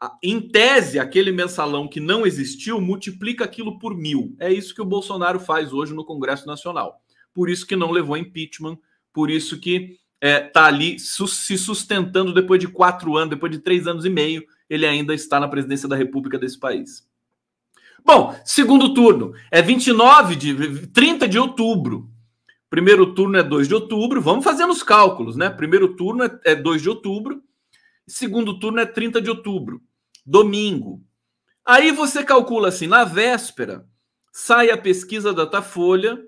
[0.00, 4.34] a, em tese aquele mensalão que não existiu, multiplica aquilo por mil.
[4.38, 7.00] É isso que o Bolsonaro faz hoje no Congresso Nacional.
[7.32, 8.78] Por isso que não levou impeachment
[9.12, 13.58] por isso que está é, tá ali se sustentando depois de quatro anos, depois de
[13.58, 17.08] três anos e meio, ele ainda está na presidência da República desse país.
[18.04, 22.10] Bom, segundo turno é 29 de 30 de outubro.
[22.68, 24.20] Primeiro turno é 2 de outubro.
[24.20, 25.50] Vamos fazendo os cálculos, né?
[25.50, 27.42] Primeiro turno é, é 2 de outubro.
[28.06, 29.82] Segundo turno é 30 de outubro.
[30.24, 31.02] Domingo.
[31.66, 33.86] Aí você calcula assim, na véspera,
[34.32, 36.18] sai a pesquisa da Datafolha,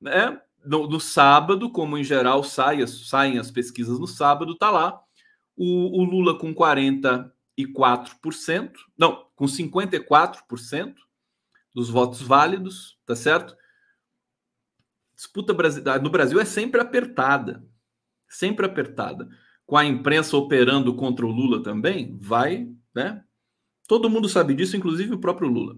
[0.00, 0.40] né?
[0.64, 5.02] No, no, sábado, como em geral sai, saem as pesquisas no sábado, tá lá
[5.56, 7.32] o, o Lula com 44%,
[8.96, 10.94] não, com 54%
[11.74, 13.56] dos votos válidos, tá certo?
[15.14, 15.54] Disputa
[16.00, 17.64] no Brasil é sempre apertada,
[18.28, 19.28] sempre apertada.
[19.64, 23.24] Com a imprensa operando contra o Lula também, vai, né?
[23.86, 25.76] Todo mundo sabe disso, inclusive o próprio Lula.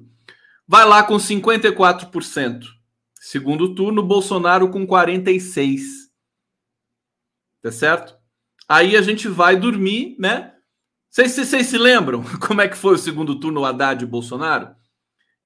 [0.67, 2.65] Vai lá com 54%.
[3.27, 6.11] Segundo turno, Bolsonaro com 46.
[7.63, 8.15] Tá certo?
[8.69, 10.53] Aí a gente vai dormir, né?
[11.09, 14.77] Vocês, se lembram como é que foi o segundo turno, Haddad e Bolsonaro?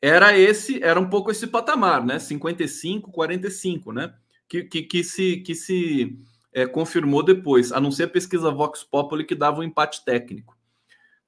[0.02, 2.18] Era esse, era um pouco esse patamar, né?
[2.18, 4.12] 55, 45, né?
[4.48, 6.18] Que, que, que se, que se
[6.52, 10.58] é, confirmou depois, a não ser a pesquisa Vox Populi que dava um empate técnico.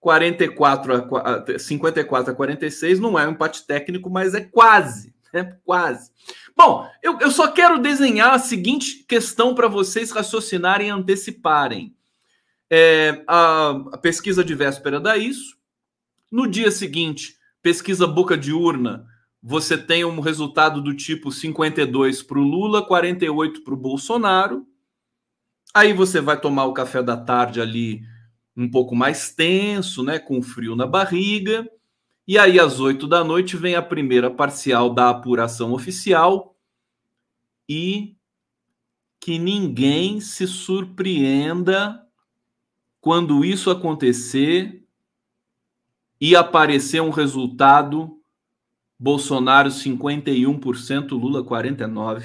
[0.00, 5.14] 44 a, 54 a 46 não é um empate técnico, mas é quase.
[5.32, 6.10] É quase.
[6.56, 11.94] Bom, eu, eu só quero desenhar a seguinte questão para vocês raciocinarem e anteciparem.
[12.68, 15.56] É, a, a, pesquisa de véspera dá isso.
[16.30, 19.04] No dia seguinte, pesquisa boca de urna,
[19.42, 24.66] você tem um resultado do tipo 52 para o Lula, 48 para o Bolsonaro.
[25.74, 28.02] Aí você vai tomar o café da tarde ali
[28.56, 31.68] um pouco mais tenso, né, com frio na barriga.
[32.30, 36.56] E aí, às oito da noite, vem a primeira parcial da apuração oficial
[37.68, 38.14] e
[39.18, 42.00] que ninguém se surpreenda
[43.00, 44.86] quando isso acontecer
[46.20, 48.16] e aparecer um resultado
[48.96, 52.22] Bolsonaro 51%, Lula 49%,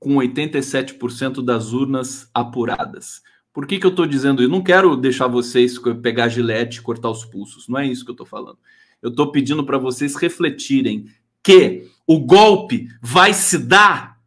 [0.00, 3.20] com 87% das urnas apuradas.
[3.52, 4.50] Por que, que eu estou dizendo isso?
[4.50, 8.14] Não quero deixar vocês pegar gilete e cortar os pulsos, não é isso que eu
[8.14, 8.58] estou falando.
[9.02, 11.06] Eu estou pedindo para vocês refletirem
[11.42, 14.20] que o golpe vai se dar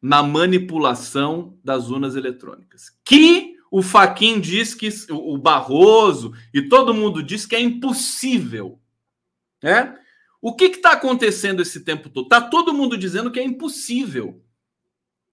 [0.00, 2.90] na manipulação das urnas eletrônicas.
[3.04, 8.80] Que o Faquin diz que o Barroso e todo mundo diz que é impossível.
[9.62, 9.96] Né?
[10.40, 12.24] O que está acontecendo esse tempo todo?
[12.24, 14.40] Está todo mundo dizendo que é impossível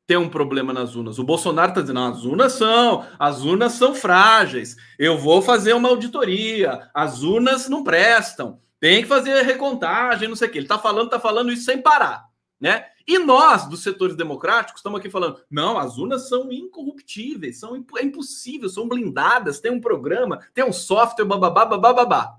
[0.08, 1.18] ter um problema nas urnas.
[1.18, 4.76] O Bolsonaro está dizendo: as urnas são, as urnas são frágeis.
[4.98, 6.90] Eu vou fazer uma auditoria.
[6.94, 8.60] As urnas não prestam.
[8.86, 10.60] Tem que fazer recontagem, não sei o que.
[10.60, 12.86] Ele está falando, está falando isso sem parar, né?
[13.08, 18.04] E nós, dos setores democráticos, estamos aqui falando: não, as urnas são incorruptíveis, são é
[18.04, 22.38] impossível, são blindadas, tem um programa, tem um software, bababá, bababá.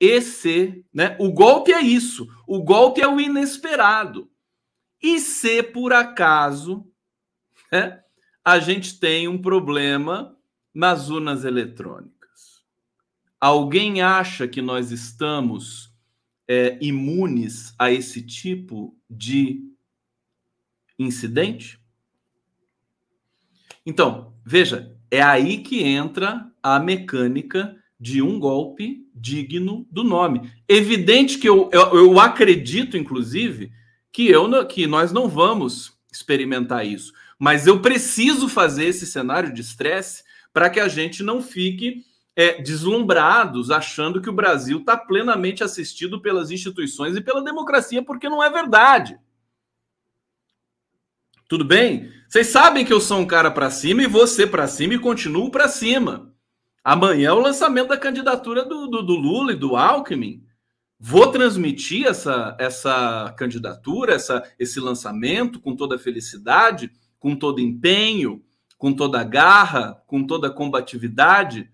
[0.00, 1.16] E se, né?
[1.20, 2.26] O golpe é isso.
[2.44, 4.28] O golpe é o inesperado.
[5.00, 6.84] E se por acaso
[7.70, 8.02] né,
[8.44, 10.36] a gente tem um problema
[10.74, 12.21] nas urnas eletrônicas?
[13.42, 15.92] Alguém acha que nós estamos
[16.46, 19.64] é, imunes a esse tipo de
[20.96, 21.76] incidente?
[23.84, 30.48] Então, veja, é aí que entra a mecânica de um golpe digno do nome.
[30.68, 33.72] Evidente que eu, eu, eu acredito, inclusive,
[34.12, 37.12] que, eu, que nós não vamos experimentar isso.
[37.40, 42.60] Mas eu preciso fazer esse cenário de estresse para que a gente não fique é,
[42.62, 48.42] deslumbrados, achando que o Brasil está plenamente assistido pelas instituições e pela democracia, porque não
[48.42, 49.18] é verdade.
[51.48, 52.10] Tudo bem?
[52.28, 55.50] Vocês sabem que eu sou um cara para cima e você para cima e continuo
[55.50, 56.32] para cima.
[56.82, 60.42] Amanhã é o lançamento da candidatura do, do, do, Lula e do Alckmin.
[60.98, 66.90] Vou transmitir essa, essa candidatura, essa, esse lançamento com toda felicidade,
[67.20, 68.42] com todo empenho,
[68.78, 71.68] com toda garra, com toda combatividade.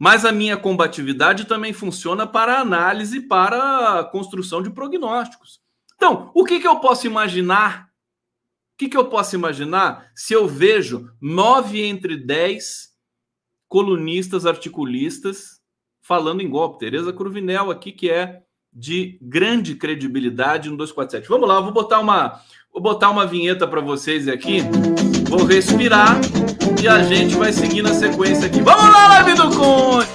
[0.00, 5.60] Mas a minha combatividade também funciona para análise, para construção de prognósticos.
[5.94, 7.90] Então, o que, que eu posso imaginar
[8.80, 12.88] que, que eu posso imaginar se eu vejo nove entre dez
[13.68, 15.60] colunistas, articulistas
[16.00, 16.78] falando em golpe?
[16.78, 18.40] Tereza Cruvinel aqui, que é
[18.72, 21.28] de grande credibilidade no 247.
[21.28, 22.40] Vamos lá, vou botar uma,
[22.72, 24.60] vou botar uma vinheta para vocês aqui.
[25.30, 26.20] Vou respirar
[26.82, 28.60] e a gente vai seguir na sequência aqui.
[28.60, 30.08] Vamos lá, live do Conde!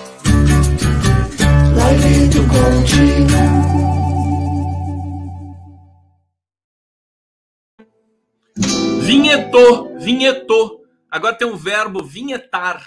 [1.78, 3.26] Live do Conde.
[9.00, 10.84] Vinhetou, vinhetou.
[11.10, 12.86] Agora tem o verbo vinhetar.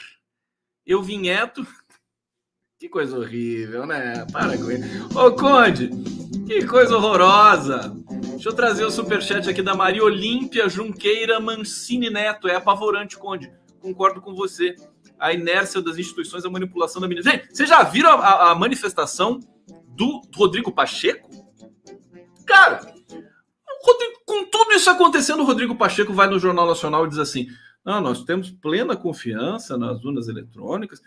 [0.86, 1.66] Eu vinheto.
[2.78, 4.26] Que coisa horrível, né?
[4.30, 5.18] Para com isso.
[5.18, 5.90] Ô, Conde,
[6.46, 7.96] que coisa horrorosa.
[8.38, 12.46] Deixa eu trazer o superchat aqui da Maria Olímpia Junqueira Mancini Neto.
[12.46, 13.52] É apavorante, Conde.
[13.80, 14.76] Concordo com você.
[15.18, 17.28] A inércia das instituições, a manipulação da menina.
[17.28, 19.40] Gente, vocês já viram a, a manifestação
[19.88, 21.28] do Rodrigo Pacheco?
[22.46, 22.76] Cara,
[23.82, 27.48] Rodrigo, com tudo isso acontecendo, o Rodrigo Pacheco vai no Jornal Nacional e diz assim:
[27.84, 31.02] não, nós temos plena confiança nas urnas eletrônicas,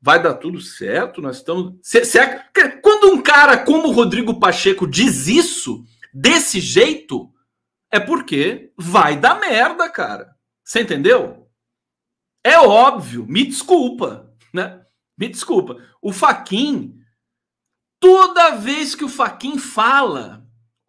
[0.00, 1.74] vai dar tudo certo, nós estamos.
[1.82, 2.44] Se, se é...
[2.82, 7.32] Quando um cara como o Rodrigo Pacheco diz isso, desse jeito,
[7.90, 10.36] é porque vai dar merda, cara.
[10.64, 11.50] Você entendeu?
[12.44, 14.84] É óbvio, me desculpa, né?
[15.16, 15.76] Me desculpa.
[16.00, 16.98] O Faquin,
[18.00, 20.42] toda vez que o Faquin fala,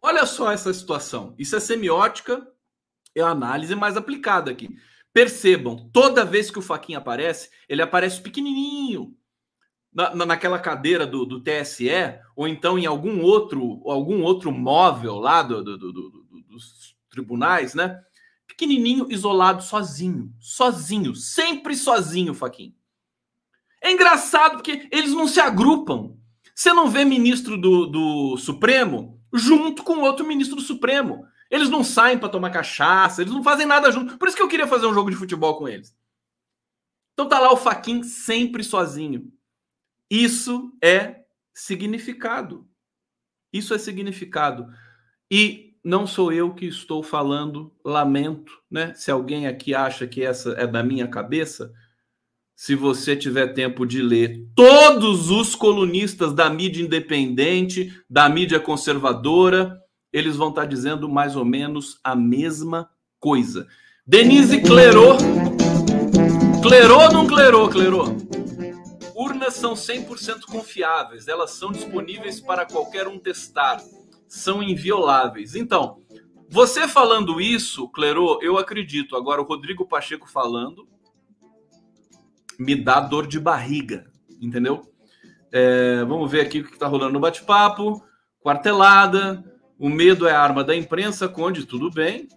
[0.06, 1.34] Olha só essa situação.
[1.38, 2.46] Isso é semiótica,
[3.14, 4.68] é a análise mais aplicada aqui.
[5.14, 9.16] Percebam, toda vez que o Faquinha aparece, ele aparece pequenininho.
[9.94, 11.88] Na, naquela cadeira do, do, TSE,
[12.34, 15.76] ou então em algum outro, algum outro móvel lá do, do,
[16.48, 18.00] dos tribunais, né?
[18.44, 20.32] Pequenininho, isolado, sozinho.
[20.40, 22.74] Sozinho, sempre sozinho, Faquinha.
[23.80, 26.16] É engraçado porque eles não se agrupam.
[26.54, 31.26] Você não vê ministro do, do Supremo junto com outro ministro do Supremo.
[31.50, 34.16] Eles não saem para tomar cachaça, eles não fazem nada junto.
[34.16, 35.94] Por isso que eu queria fazer um jogo de futebol com eles.
[37.12, 39.32] Então tá lá o Faquin sempre sozinho.
[40.10, 41.24] Isso é
[41.54, 42.66] significado.
[43.52, 44.66] Isso é significado.
[45.30, 48.94] E não sou eu que estou falando, lamento, né?
[48.94, 51.72] Se alguém aqui acha que essa é da minha cabeça,
[52.56, 59.80] se você tiver tempo de ler todos os colunistas da mídia independente, da mídia conservadora,
[60.12, 62.88] eles vão estar dizendo mais ou menos a mesma
[63.18, 63.66] coisa.
[64.06, 65.16] Denise Clerô.
[66.62, 68.16] Clerô ou não clerô, clerô?
[69.24, 73.82] Urnas são 100% confiáveis, elas são disponíveis para qualquer um testar,
[74.28, 75.54] são invioláveis.
[75.54, 76.02] Então,
[76.50, 79.16] você falando isso, Clerô, eu acredito.
[79.16, 80.86] Agora, o Rodrigo Pacheco falando,
[82.58, 84.04] me dá dor de barriga,
[84.38, 84.92] entendeu?
[85.50, 88.04] É, vamos ver aqui o que está rolando no bate-papo.
[88.42, 89.42] Quartelada,
[89.78, 92.28] o medo é a arma da imprensa, Conde, tudo bem.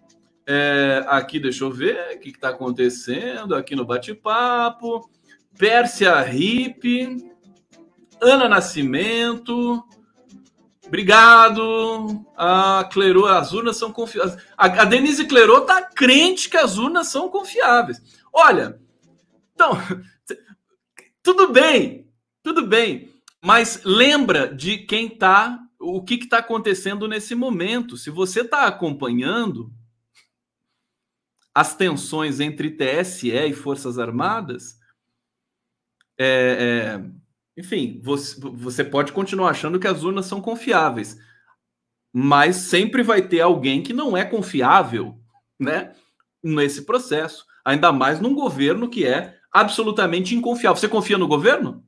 [0.48, 5.10] É, aqui, deixa eu ver o que está acontecendo aqui no bate-papo.
[5.58, 7.18] Pérsia Hip,
[8.22, 9.84] Ana Nascimento,
[10.86, 12.26] obrigado.
[12.36, 14.42] A Clerô, as urnas são confiáveis.
[14.56, 18.02] A, Denise Clerô tá crente que as urnas são confiáveis.
[18.32, 18.80] Olha,
[19.54, 19.72] então,
[21.24, 22.08] tudo bem,
[22.44, 23.10] tudo bem,
[23.44, 27.98] mas lembra de quem está, o que está acontecendo nesse momento.
[27.98, 29.72] Se você está acompanhando
[31.54, 34.77] as tensões entre TSE e Forças Armadas,
[36.18, 37.04] é, é,
[37.56, 41.18] enfim, você, você pode continuar achando que as urnas são confiáveis,
[42.14, 45.20] mas sempre vai ter alguém que não é confiável,
[45.60, 45.94] né?
[46.44, 50.80] Nesse processo, ainda mais num governo que é absolutamente inconfiável.
[50.80, 51.84] Você confia no governo?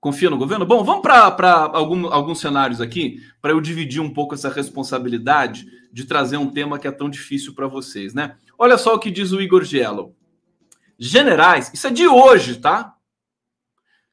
[0.00, 0.64] Confia no governo?
[0.64, 6.04] Bom, vamos para algum, alguns cenários aqui, para eu dividir um pouco essa responsabilidade de
[6.04, 8.36] trazer um tema que é tão difícil para vocês, né?
[8.58, 10.16] Olha só o que diz o Igor Gielo.
[11.02, 12.94] Generais, isso é de hoje, tá?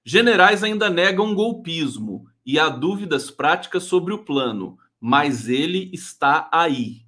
[0.06, 7.06] Generais ainda negam golpismo e há dúvidas práticas sobre o plano, mas ele está aí.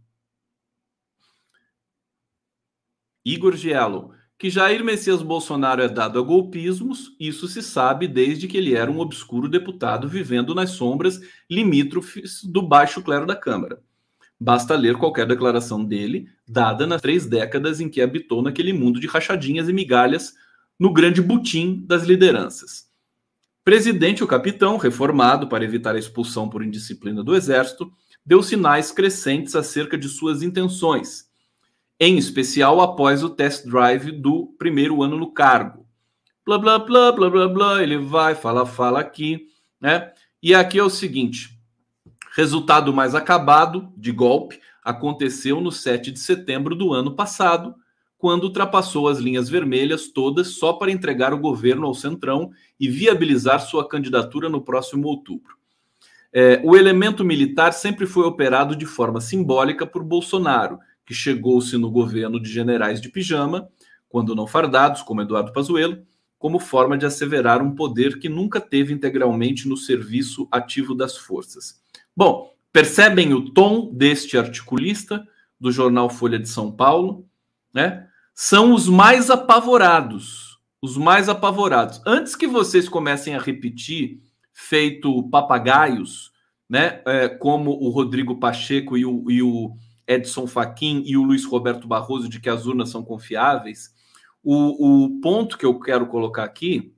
[3.23, 8.57] Igor Gielo, que Jair Messias Bolsonaro é dado a golpismos, isso se sabe desde que
[8.57, 13.81] ele era um obscuro deputado vivendo nas sombras limítrofes do baixo clero da Câmara.
[14.39, 19.07] Basta ler qualquer declaração dele, dada nas três décadas em que habitou naquele mundo de
[19.07, 20.33] rachadinhas e migalhas
[20.79, 22.87] no grande butim das lideranças.
[23.65, 27.91] Presidente, o capitão, reformado para evitar a expulsão por indisciplina do exército,
[28.25, 31.25] deu sinais crescentes acerca de suas intenções,
[31.99, 35.85] em especial após o test drive do primeiro ano no cargo.
[36.45, 39.47] Blá, blá, blá, blá, blá, blá, ele vai, fala, fala aqui,
[39.81, 40.13] né?
[40.41, 41.58] E aqui é o seguinte:
[42.35, 47.75] resultado mais acabado de golpe aconteceu no 7 de setembro do ano passado,
[48.17, 53.61] quando ultrapassou as linhas vermelhas todas só para entregar o governo ao Centrão e viabilizar
[53.61, 55.57] sua candidatura no próximo outubro.
[56.31, 61.89] É, o elemento militar sempre foi operado de forma simbólica por Bolsonaro, que chegou-se no
[61.89, 63.67] governo de generais de pijama,
[64.07, 66.03] quando não fardados, como Eduardo Pazuello,
[66.39, 71.81] como forma de asseverar um poder que nunca teve integralmente no serviço ativo das forças.
[72.15, 75.27] Bom, percebem o tom deste articulista
[75.59, 77.27] do jornal Folha de São Paulo,
[77.73, 78.07] né?
[78.41, 80.57] são os mais apavorados.
[80.81, 82.01] Os mais apavorados.
[82.05, 84.21] Antes que vocês comecem a repetir,
[84.53, 86.31] feito papagaios,
[86.69, 87.01] né?
[87.05, 89.75] É, como o Rodrigo Pacheco e o, e o
[90.07, 93.93] Edson Fachin e o Luiz Roberto Barroso, de que as urnas são confiáveis,
[94.43, 96.93] o, o ponto que eu quero colocar aqui: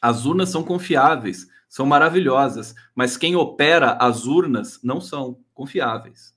[0.00, 6.34] as urnas são confiáveis, são maravilhosas, mas quem opera as urnas não são confiáveis.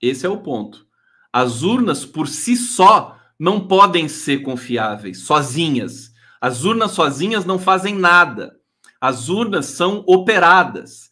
[0.00, 0.86] Esse é o ponto.
[1.32, 6.12] As urnas por si só não podem ser confiáveis sozinhas.
[6.40, 8.56] As urnas sozinhas não fazem nada.
[9.00, 11.08] As urnas são operadas.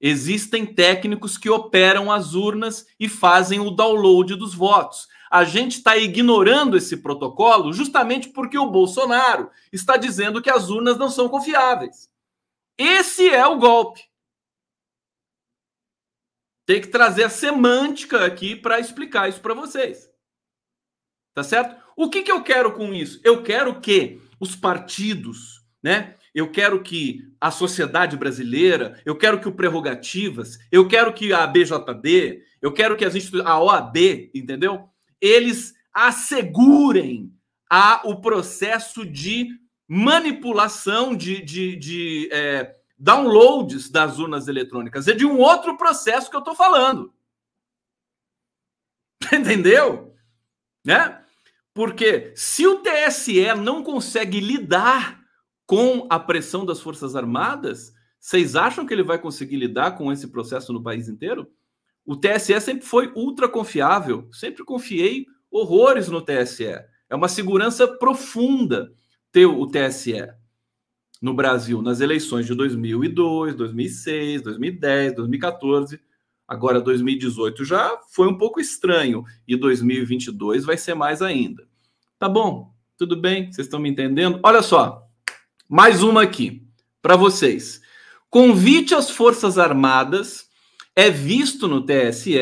[0.00, 5.06] Existem técnicos que operam as urnas e fazem o download dos votos.
[5.30, 10.98] A gente está ignorando esse protocolo justamente porque o Bolsonaro está dizendo que as urnas
[10.98, 12.10] não são confiáveis.
[12.76, 14.02] Esse é o golpe.
[16.66, 20.10] Tem que trazer a semântica aqui para explicar isso para vocês.
[21.32, 21.80] Tá certo?
[21.96, 23.20] O que, que eu quero com isso?
[23.22, 26.16] Eu quero que os partidos, né?
[26.34, 31.46] Eu quero que a sociedade brasileira, eu quero que o Prerrogativas, eu quero que a
[31.46, 33.14] BJD, eu quero que as
[33.44, 34.89] a OAB, entendeu?
[35.20, 37.32] Eles assegurem
[37.68, 39.48] a, o processo de
[39.88, 45.08] manipulação de, de, de é, downloads das urnas eletrônicas.
[45.08, 47.12] É de um outro processo que eu estou falando.
[49.32, 50.10] Entendeu?
[50.84, 51.22] né?
[51.72, 55.20] Porque se o TSE não consegue lidar
[55.66, 60.28] com a pressão das Forças Armadas, vocês acham que ele vai conseguir lidar com esse
[60.28, 61.48] processo no país inteiro?
[62.04, 66.64] O TSE sempre foi ultra confiável, sempre confiei horrores no TSE.
[67.08, 68.92] É uma segurança profunda
[69.32, 70.28] ter o TSE
[71.20, 76.00] no Brasil nas eleições de 2002, 2006, 2010, 2014.
[76.48, 81.68] Agora, 2018 já foi um pouco estranho e 2022 vai ser mais ainda.
[82.18, 82.74] Tá bom?
[82.96, 83.52] Tudo bem?
[83.52, 84.40] Vocês estão me entendendo?
[84.42, 85.06] Olha só,
[85.68, 86.66] mais uma aqui
[87.00, 87.80] para vocês.
[88.28, 90.49] Convite às Forças Armadas
[90.94, 92.36] é visto no TSE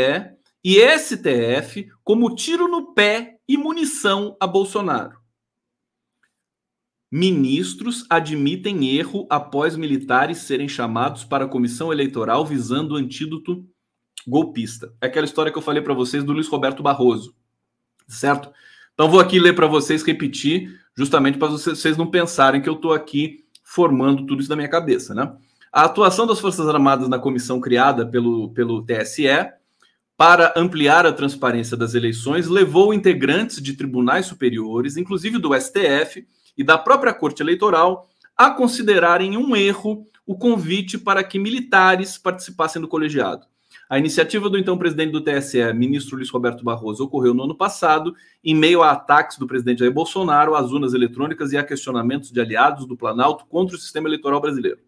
[0.65, 5.19] e STF como tiro no pé e munição a Bolsonaro.
[7.11, 13.67] Ministros admitem erro após militares serem chamados para a comissão eleitoral visando antídoto
[14.27, 14.93] golpista.
[15.01, 17.35] É aquela história que eu falei para vocês do Luiz Roberto Barroso,
[18.07, 18.53] certo?
[18.93, 22.93] Então vou aqui ler para vocês, repetir, justamente para vocês não pensarem que eu estou
[22.93, 25.35] aqui formando tudo isso da minha cabeça, né?
[25.73, 29.29] A atuação das Forças Armadas na comissão criada pelo, pelo TSE
[30.17, 36.65] para ampliar a transparência das eleições levou integrantes de tribunais superiores, inclusive do STF e
[36.65, 42.89] da própria Corte Eleitoral, a considerarem um erro o convite para que militares participassem do
[42.89, 43.47] colegiado.
[43.89, 48.15] A iniciativa do então presidente do TSE, ministro Luiz Roberto Barroso, ocorreu no ano passado,
[48.43, 52.41] em meio a ataques do presidente Jair Bolsonaro às urnas eletrônicas e a questionamentos de
[52.41, 54.88] aliados do Planalto contra o sistema eleitoral brasileiro.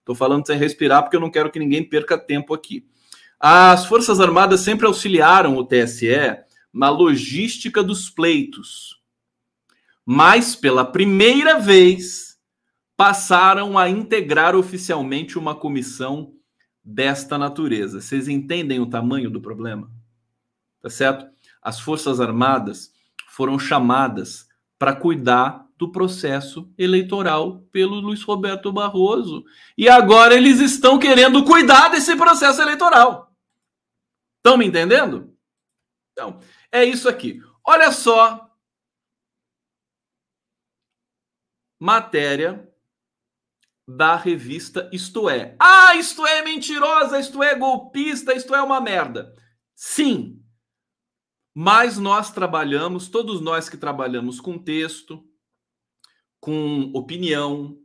[0.00, 2.86] Estou falando sem respirar porque eu não quero que ninguém perca tempo aqui.
[3.38, 6.10] As Forças Armadas sempre auxiliaram o TSE
[6.72, 9.00] na logística dos pleitos,
[10.04, 12.38] mas pela primeira vez
[12.96, 16.34] passaram a integrar oficialmente uma comissão
[16.84, 18.00] desta natureza.
[18.00, 19.90] Vocês entendem o tamanho do problema?
[20.82, 21.26] Tá certo?
[21.62, 22.92] As Forças Armadas
[23.28, 24.48] foram chamadas
[24.78, 29.42] para cuidar do processo eleitoral pelo Luiz Roberto Barroso.
[29.78, 33.34] E agora eles estão querendo cuidar desse processo eleitoral.
[34.36, 35.34] Estão me entendendo?
[36.12, 36.38] Então,
[36.70, 37.40] é isso aqui.
[37.66, 38.46] Olha só.
[41.80, 42.70] Matéria
[43.88, 45.56] da revista Isto É.
[45.58, 49.34] Ah, isto é mentirosa, isto é golpista, isto é uma merda.
[49.74, 50.44] Sim.
[51.54, 55.29] Mas nós trabalhamos, todos nós que trabalhamos com texto,
[56.40, 57.76] com opinião,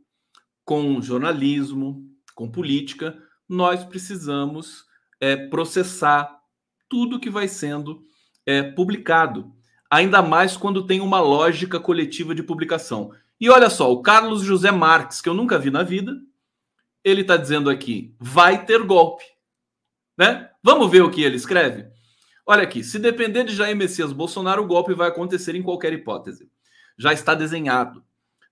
[0.64, 2.04] com jornalismo,
[2.34, 3.16] com política,
[3.48, 4.84] nós precisamos
[5.20, 6.40] é, processar
[6.88, 8.02] tudo que vai sendo
[8.44, 9.52] é, publicado.
[9.90, 13.12] Ainda mais quando tem uma lógica coletiva de publicação.
[13.40, 16.16] E olha só, o Carlos José Marques, que eu nunca vi na vida,
[17.04, 19.24] ele está dizendo aqui: vai ter golpe.
[20.18, 20.50] Né?
[20.62, 21.86] Vamos ver o que ele escreve?
[22.44, 26.50] Olha aqui, se depender de Jair Messias Bolsonaro, o golpe vai acontecer em qualquer hipótese.
[26.98, 28.04] Já está desenhado.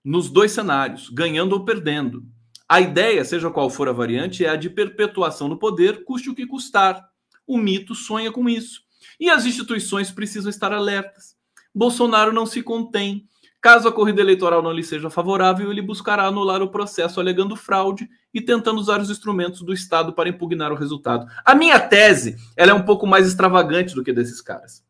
[0.05, 2.25] Nos dois cenários, ganhando ou perdendo.
[2.69, 6.35] A ideia, seja qual for a variante, é a de perpetuação no poder, custe o
[6.35, 7.03] que custar.
[7.47, 8.83] O mito sonha com isso.
[9.19, 11.37] E as instituições precisam estar alertas.
[11.75, 13.27] Bolsonaro não se contém.
[13.61, 18.07] Caso a corrida eleitoral não lhe seja favorável, ele buscará anular o processo alegando fraude
[18.33, 21.27] e tentando usar os instrumentos do Estado para impugnar o resultado.
[21.45, 24.85] A minha tese ela é um pouco mais extravagante do que desses caras.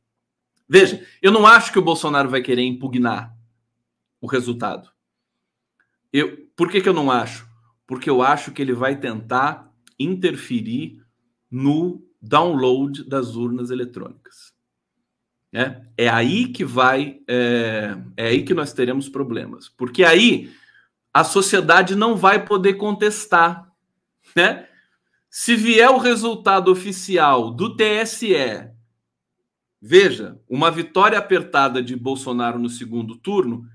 [0.68, 3.32] Veja, eu não acho que o Bolsonaro vai querer impugnar
[4.20, 4.93] o resultado.
[6.14, 7.44] Eu, por que, que eu não acho?
[7.88, 11.02] Porque eu acho que ele vai tentar interferir
[11.50, 14.52] no download das urnas eletrônicas.
[15.52, 20.52] É, é aí que vai, é, é aí que nós teremos problemas, porque aí
[21.12, 23.68] a sociedade não vai poder contestar,
[24.36, 24.68] né?
[25.28, 28.70] Se vier o resultado oficial do TSE,
[29.82, 33.68] veja, uma vitória apertada de Bolsonaro no segundo turno,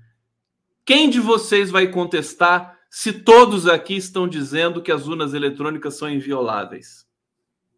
[0.90, 6.10] quem de vocês vai contestar se todos aqui estão dizendo que as urnas eletrônicas são
[6.10, 7.06] invioláveis?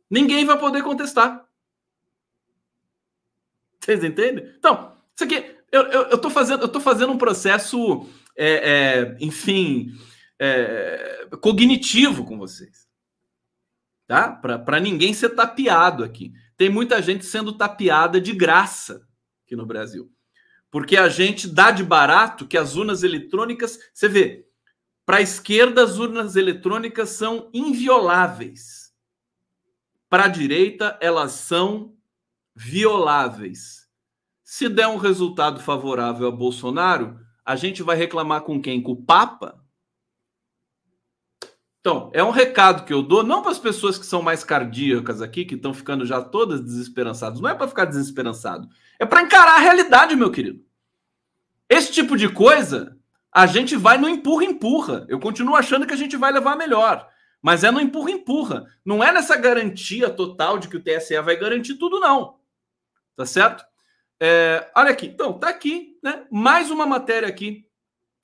[0.09, 1.47] Ninguém vai poder contestar.
[3.79, 4.51] Vocês entendem?
[4.59, 9.93] Então, isso aqui, eu, eu, eu, fazendo, eu fazendo um processo, é, é, enfim,
[10.39, 12.89] é, cognitivo com vocês.
[14.07, 14.31] Tá?
[14.31, 16.33] Para ninguém ser tapeado aqui.
[16.57, 19.07] Tem muita gente sendo tapeada de graça
[19.45, 20.11] aqui no Brasil.
[20.73, 23.79] Porque a gente dá de barato que as urnas eletrônicas.
[23.93, 24.47] Você vê,
[25.05, 28.91] para a esquerda, as urnas eletrônicas são invioláveis.
[30.09, 31.95] Para a direita, elas são
[32.55, 33.87] violáveis.
[34.43, 38.83] Se der um resultado favorável a Bolsonaro, a gente vai reclamar com quem?
[38.83, 39.62] Com o Papa?
[41.83, 45.21] Então, é um recado que eu dou, não para as pessoas que são mais cardíacas
[45.21, 47.41] aqui, que estão ficando já todas desesperançadas.
[47.41, 48.69] Não é para ficar desesperançado.
[49.01, 50.65] É para encarar a realidade, meu querido.
[51.69, 52.97] Esse tipo de coisa,
[53.33, 55.05] a gente vai no empurra-empurra.
[55.09, 57.09] Eu continuo achando que a gente vai levar melhor.
[57.43, 58.65] Mas é no empurra-empurra.
[58.85, 62.37] Não é nessa garantia total de que o TSE vai garantir tudo, não.
[63.17, 63.65] Tá certo?
[64.21, 66.25] É, olha aqui, então, tá aqui, né?
[66.31, 67.67] Mais uma matéria aqui.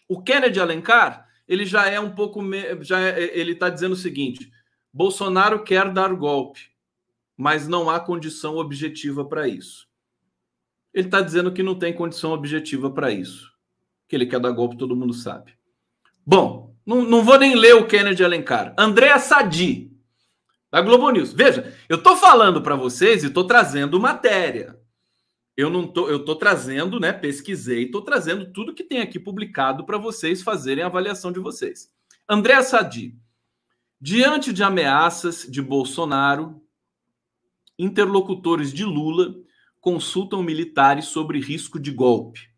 [0.09, 2.41] O Kennedy Alencar, ele já é um pouco.
[2.83, 4.53] Já é, ele está dizendo o seguinte:
[4.93, 6.61] Bolsonaro quer dar golpe,
[7.37, 9.89] mas não há condição objetiva para isso.
[10.93, 13.51] Ele está dizendo que não tem condição objetiva para isso.
[14.07, 15.55] Que ele quer dar golpe, todo mundo sabe.
[16.27, 18.75] Bom, não, não vou nem ler o Kennedy Alencar.
[18.77, 19.91] André Sadi,
[20.71, 21.33] da Globo News.
[21.33, 24.79] Veja, eu estou falando para vocês e estou trazendo matéria.
[25.59, 27.13] Eu não tô, eu tô trazendo, né?
[27.13, 31.93] Pesquisei, estou trazendo tudo que tem aqui publicado para vocês fazerem a avaliação de vocês.
[32.29, 33.19] André Sadi,
[34.01, 36.63] diante de ameaças de Bolsonaro,
[37.77, 39.35] interlocutores de Lula
[39.81, 42.49] consultam militares sobre risco de golpe.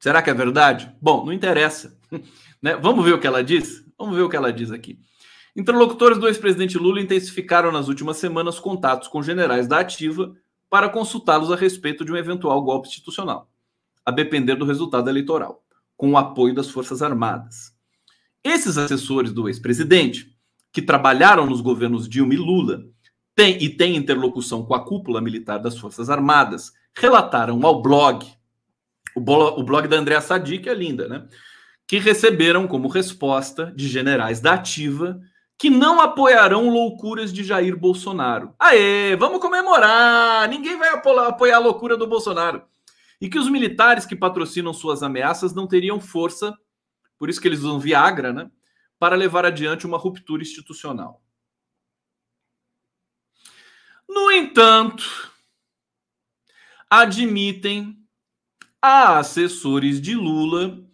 [0.00, 0.96] Será que é verdade?
[0.98, 2.00] Bom, não interessa.
[2.62, 2.74] né?
[2.74, 3.84] Vamos ver o que ela diz?
[3.98, 4.98] Vamos ver o que ela diz aqui.
[5.58, 10.32] Interlocutores do ex-presidente Lula intensificaram nas últimas semanas contatos com generais da Ativa
[10.70, 13.50] para consultá-los a respeito de um eventual golpe institucional,
[14.06, 15.64] a depender do resultado eleitoral,
[15.96, 17.74] com o apoio das Forças Armadas.
[18.44, 20.32] Esses assessores do ex-presidente,
[20.72, 22.84] que trabalharam nos governos Dilma e Lula
[23.34, 28.24] tem, e têm interlocução com a cúpula militar das Forças Armadas relataram ao blog,
[29.12, 31.26] o, blog, o blog da Andréa Sadi, que é linda, né?
[31.84, 35.20] Que receberam como resposta de generais da ativa
[35.58, 38.54] que não apoiarão loucuras de Jair Bolsonaro.
[38.58, 40.48] Aê, vamos comemorar!
[40.48, 42.62] Ninguém vai apoiar a loucura do Bolsonaro.
[43.20, 46.56] E que os militares que patrocinam suas ameaças não teriam força,
[47.18, 48.48] por isso que eles usam Viagra, né?
[49.00, 51.20] Para levar adiante uma ruptura institucional.
[54.08, 55.04] No entanto,
[56.88, 57.98] admitem
[58.80, 60.87] a assessores de Lula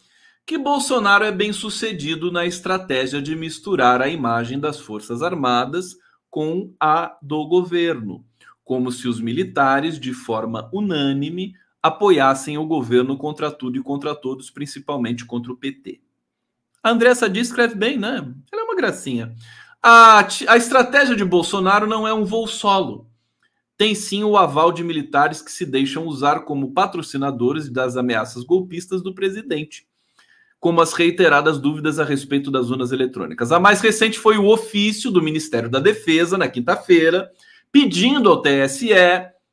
[0.47, 5.97] que Bolsonaro é bem sucedido na estratégia de misturar a imagem das Forças Armadas
[6.28, 8.24] com a do governo,
[8.62, 14.51] como se os militares, de forma unânime, apoiassem o governo contra tudo e contra todos,
[14.51, 16.01] principalmente contra o PT.
[16.82, 18.16] A Andressa Sadi escreve bem, né?
[18.53, 19.34] Ela é uma gracinha.
[19.82, 23.09] A, a estratégia de Bolsonaro não é um voo solo.
[23.78, 29.03] Tem sim o aval de militares que se deixam usar como patrocinadores das ameaças golpistas
[29.03, 29.86] do presidente
[30.64, 33.52] como as reiteradas dúvidas a respeito das urnas eletrônicas.
[33.52, 37.30] A mais recente foi o ofício do Ministério da Defesa, na quinta-feira,
[37.70, 38.88] pedindo ao TSE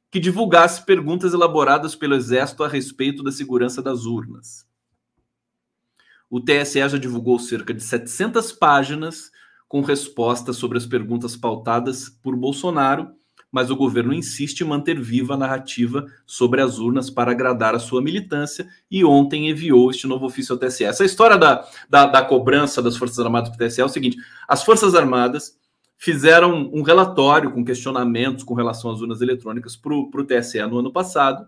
[0.09, 4.65] que divulgasse perguntas elaboradas pelo Exército a respeito da segurança das urnas.
[6.29, 9.31] O TSE já divulgou cerca de 700 páginas
[9.67, 13.11] com respostas sobre as perguntas pautadas por Bolsonaro
[13.51, 17.79] mas o governo insiste em manter viva a narrativa sobre as urnas para agradar a
[17.79, 20.85] sua militância e ontem enviou este novo ofício ao TSE.
[20.85, 24.17] Essa história da, da, da cobrança das Forças Armadas para o TSE é o seguinte:
[24.47, 25.59] as Forças Armadas
[25.97, 30.91] fizeram um relatório com questionamentos com relação às urnas eletrônicas para o TSE no ano
[30.91, 31.47] passado.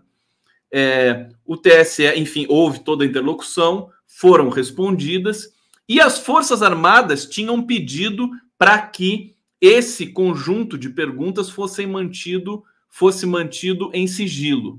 [0.70, 5.52] É, o TSE, enfim, houve toda a interlocução, foram respondidas,
[5.88, 9.33] e as Forças Armadas tinham pedido para que
[9.66, 14.78] esse conjunto de perguntas fossem mantido, fosse mantido em sigilo.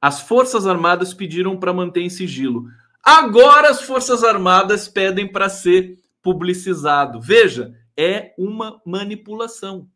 [0.00, 2.66] As Forças Armadas pediram para manter em sigilo.
[3.02, 7.20] Agora as Forças Armadas pedem para ser publicizado.
[7.20, 9.88] Veja, é uma manipulação.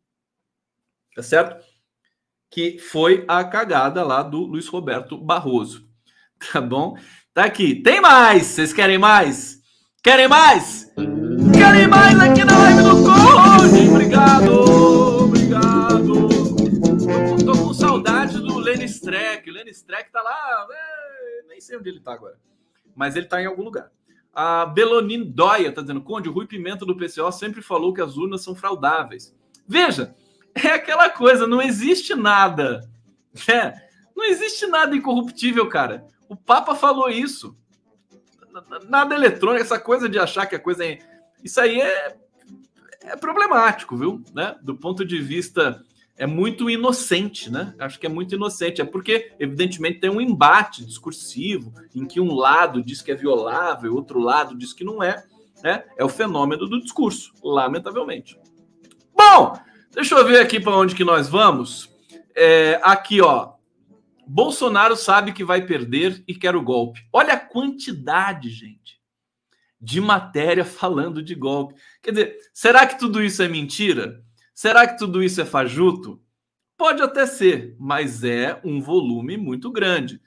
[1.15, 1.65] Tá certo?
[2.51, 5.87] Que foi a cagada lá do Luiz Roberto Barroso.
[6.53, 6.97] Tá bom?
[7.35, 7.75] Tá aqui.
[7.75, 8.47] Tem mais!
[8.47, 9.61] Vocês querem mais?
[10.03, 10.89] Querem mais?
[11.53, 13.08] Querem mais aqui na live do?
[14.19, 16.29] Obrigado, obrigado.
[16.99, 19.49] Tô, tô, com saudade do Lenny Streck.
[19.49, 22.37] O Lenny Streck tá lá, é, nem sei onde ele tá agora,
[22.97, 23.93] mas ele tá em algum lugar.
[24.35, 28.17] A Belonin Dóia tá dizendo: Conde, o Rui Pimenta do PCO sempre falou que as
[28.17, 29.33] urnas são fraudáveis.
[29.69, 30.17] Veja,
[30.53, 32.91] é aquela coisa, não existe nada.
[33.49, 33.73] É,
[34.17, 36.09] não existe nada incorruptível, cara.
[36.29, 37.57] O Papa falou isso.
[38.89, 40.99] Nada eletrônico, essa coisa de achar que a coisa é
[41.45, 42.17] isso aí é,
[43.13, 44.23] é problemático, viu?
[44.35, 44.55] Né?
[44.63, 45.83] Do ponto de vista
[46.17, 47.75] é muito inocente, né?
[47.79, 48.81] Acho que é muito inocente.
[48.81, 53.95] É porque, evidentemente, tem um embate discursivo em que um lado diz que é violável,
[53.95, 55.25] outro lado diz que não é.
[55.63, 55.85] Né?
[55.97, 58.39] É o fenômeno do discurso, lamentavelmente.
[59.17, 59.59] Bom,
[59.93, 61.89] deixa eu ver aqui para onde que nós vamos.
[62.35, 63.53] É, aqui, ó.
[64.27, 67.01] Bolsonaro sabe que vai perder e quer o golpe.
[67.13, 68.98] Olha a quantidade, gente
[69.81, 71.75] de matéria falando de golpe.
[72.03, 74.23] Quer dizer, será que tudo isso é mentira?
[74.55, 76.21] Será que tudo isso é fajuto?
[76.77, 80.21] Pode até ser, mas é um volume muito grande.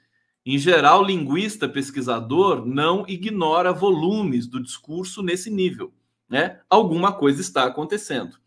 [0.44, 5.92] Em geral, linguista, pesquisador não ignora volumes do discurso nesse nível.
[6.28, 6.60] Né?
[6.68, 8.38] Alguma coisa está acontecendo.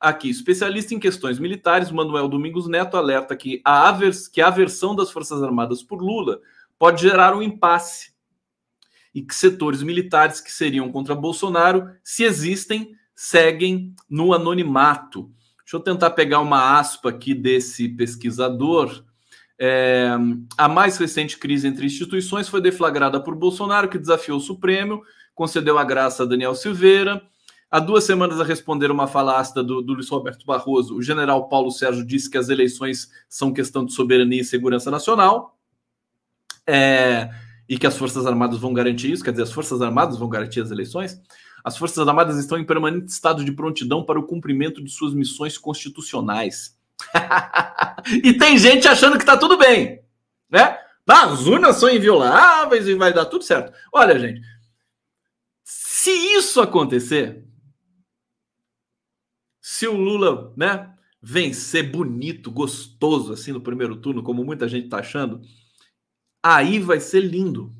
[0.00, 3.96] Aqui, especialista em questões militares, Manuel Domingos Neto alerta que a,
[4.32, 6.40] que a aversão das Forças Armadas por Lula
[6.78, 8.13] pode gerar um impasse
[9.14, 15.30] e que setores militares que seriam contra Bolsonaro, se existem, seguem no anonimato.
[15.60, 19.04] Deixa eu tentar pegar uma aspa aqui desse pesquisador.
[19.58, 20.10] É,
[20.58, 25.02] a mais recente crise entre instituições foi deflagrada por Bolsonaro, que desafiou o Supremo,
[25.34, 27.22] concedeu a graça a Daniel Silveira.
[27.70, 31.48] Há duas semanas a responder uma fala ácida do, do Luiz Roberto Barroso, o general
[31.48, 35.56] Paulo Sérgio disse que as eleições são questão de soberania e segurança nacional.
[36.66, 37.30] É,
[37.68, 40.60] e que as Forças Armadas vão garantir isso, quer dizer, as Forças Armadas vão garantir
[40.60, 41.20] as eleições,
[41.64, 45.56] as Forças Armadas estão em permanente estado de prontidão para o cumprimento de suas missões
[45.56, 46.78] constitucionais.
[48.22, 50.02] e tem gente achando que está tudo bem,
[50.50, 50.78] né?
[51.06, 53.76] As urnas são invioláveis e vai dar tudo certo.
[53.92, 54.40] Olha, gente,
[55.62, 57.44] se isso acontecer,
[59.60, 64.98] se o Lula, né, vencer bonito, gostoso assim no primeiro turno, como muita gente está
[64.98, 65.40] achando,
[66.46, 67.74] Aí vai ser lindo.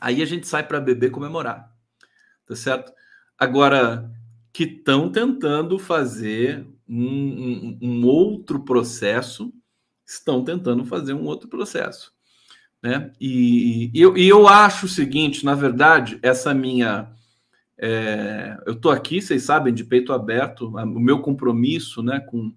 [0.00, 1.70] Aí a gente sai para beber comemorar.
[2.46, 2.90] Tá certo?
[3.38, 4.10] Agora,
[4.50, 9.52] que estão tentando fazer um, um, um, outro processo,
[10.06, 12.10] estão tentando fazer um outro processo.
[12.82, 13.12] Né?
[13.20, 17.12] E, e, eu, e eu acho o seguinte, na verdade, essa minha.
[17.76, 22.54] É, eu estou aqui, vocês sabem, de peito aberto, o meu compromisso né, com,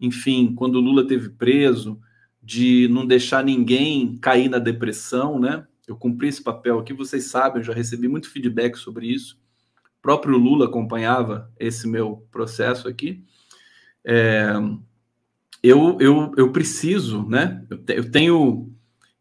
[0.00, 2.00] enfim, quando o Lula teve preso,
[2.42, 5.66] de não deixar ninguém cair na depressão, né?
[5.86, 9.38] Eu cumpri esse papel aqui, vocês sabem, já recebi muito feedback sobre isso.
[9.98, 13.24] O próprio Lula acompanhava esse meu processo aqui.
[14.04, 14.52] É,
[15.62, 17.64] eu, eu, eu preciso, né?
[17.70, 18.72] Eu, te, eu tenho,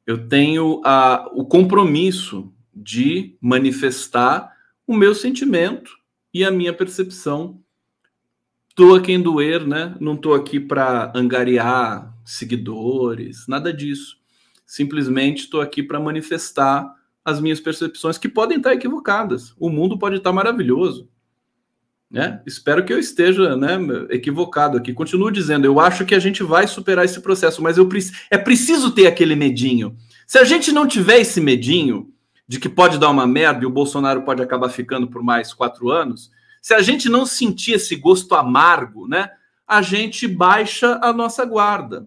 [0.08, 4.52] eu tenho a, o compromisso de manifestar
[4.88, 5.92] o meu sentimento
[6.34, 7.62] e a minha percepção
[8.72, 9.94] Estou a quem doer, né?
[10.00, 14.18] Não estou aqui para angariar seguidores, nada disso.
[14.66, 16.94] Simplesmente estou aqui para manifestar
[17.24, 19.54] as minhas percepções que podem estar equivocadas.
[19.60, 21.10] O mundo pode estar maravilhoso.
[22.10, 22.42] Né?
[22.46, 23.78] Espero que eu esteja né,
[24.10, 24.94] equivocado aqui.
[24.94, 27.88] Continuo dizendo, eu acho que a gente vai superar esse processo, mas eu
[28.30, 29.96] é preciso ter aquele medinho.
[30.28, 32.12] Se a gente não tiver esse medinho
[32.48, 35.90] de que pode dar uma merda e o Bolsonaro pode acabar ficando por mais quatro
[35.90, 36.30] anos,
[36.62, 39.30] se a gente não sentir esse gosto amargo, né,
[39.72, 42.06] a gente baixa a nossa guarda.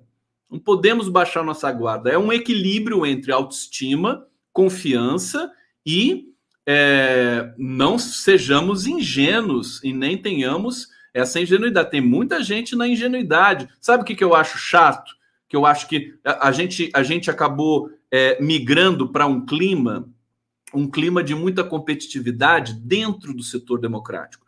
[0.51, 2.11] Não podemos baixar a nossa guarda.
[2.11, 5.51] É um equilíbrio entre autoestima, confiança
[5.85, 6.27] e
[6.67, 11.91] é, não sejamos ingênuos e nem tenhamos essa ingenuidade.
[11.91, 13.67] Tem muita gente na ingenuidade.
[13.81, 15.11] Sabe o que, que eu acho chato?
[15.49, 20.07] Que eu acho que a, gente, a gente acabou é, migrando para um clima,
[20.75, 24.44] um clima de muita competitividade dentro do setor democrático.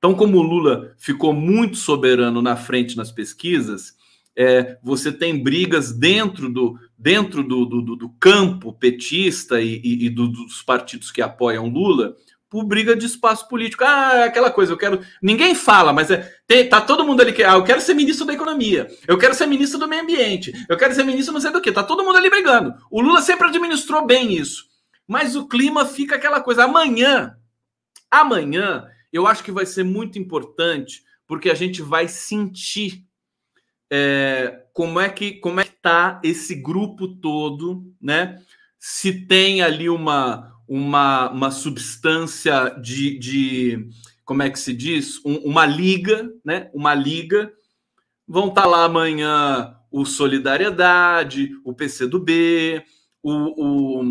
[0.00, 3.94] Então, como o Lula ficou muito soberano na frente nas pesquisas,
[4.34, 10.08] é, você tem brigas dentro do, dentro do, do, do campo petista e, e, e
[10.08, 12.16] do, dos partidos que apoiam Lula
[12.48, 13.84] por briga de espaço político.
[13.84, 15.00] Ah, é aquela coisa, eu quero.
[15.22, 17.44] Ninguém fala, mas é, tem, tá todo mundo ali que.
[17.44, 20.78] Ah, eu quero ser ministro da economia, eu quero ser ministro do meio ambiente, eu
[20.78, 21.70] quero ser ministro não sei do que.
[21.70, 22.74] Tá todo mundo ali brigando.
[22.90, 24.64] O Lula sempre administrou bem isso.
[25.06, 26.64] Mas o clima fica aquela coisa.
[26.64, 27.34] Amanhã,
[28.10, 33.04] amanhã eu acho que vai ser muito importante porque a gente vai sentir
[33.90, 38.40] é, como é que como é que está esse grupo todo, né?
[38.78, 43.88] Se tem ali uma uma, uma substância de, de
[44.24, 46.70] como é que se diz um, uma liga, né?
[46.72, 47.52] Uma liga
[48.26, 52.84] vão estar tá lá amanhã o Solidariedade, o PCdoB,
[53.20, 54.04] o, o,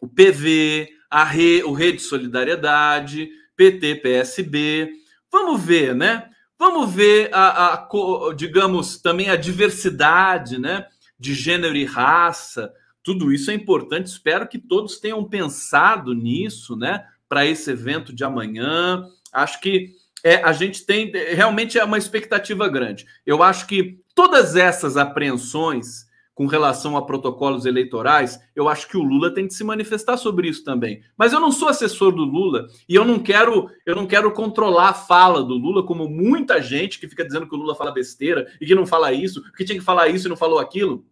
[0.00, 3.28] o PV, a Re, o Rede Solidariedade,
[3.62, 4.90] PT, PSB.
[5.30, 6.28] Vamos ver, né?
[6.58, 7.88] Vamos ver a, a,
[8.34, 10.86] digamos, também a diversidade, né?
[11.16, 12.72] De gênero e raça.
[13.04, 14.06] Tudo isso é importante.
[14.08, 17.04] Espero que todos tenham pensado nisso, né?
[17.28, 19.06] Para esse evento de amanhã.
[19.32, 19.92] Acho que
[20.24, 23.06] é, a gente tem realmente é uma expectativa grande.
[23.24, 29.02] Eu acho que todas essas apreensões com relação a protocolos eleitorais, eu acho que o
[29.02, 31.02] Lula tem que se manifestar sobre isso também.
[31.16, 34.88] Mas eu não sou assessor do Lula e eu não quero, eu não quero controlar
[34.88, 38.50] a fala do Lula, como muita gente que fica dizendo que o Lula fala besteira
[38.60, 41.04] e que não fala isso, que tinha que falar isso e não falou aquilo.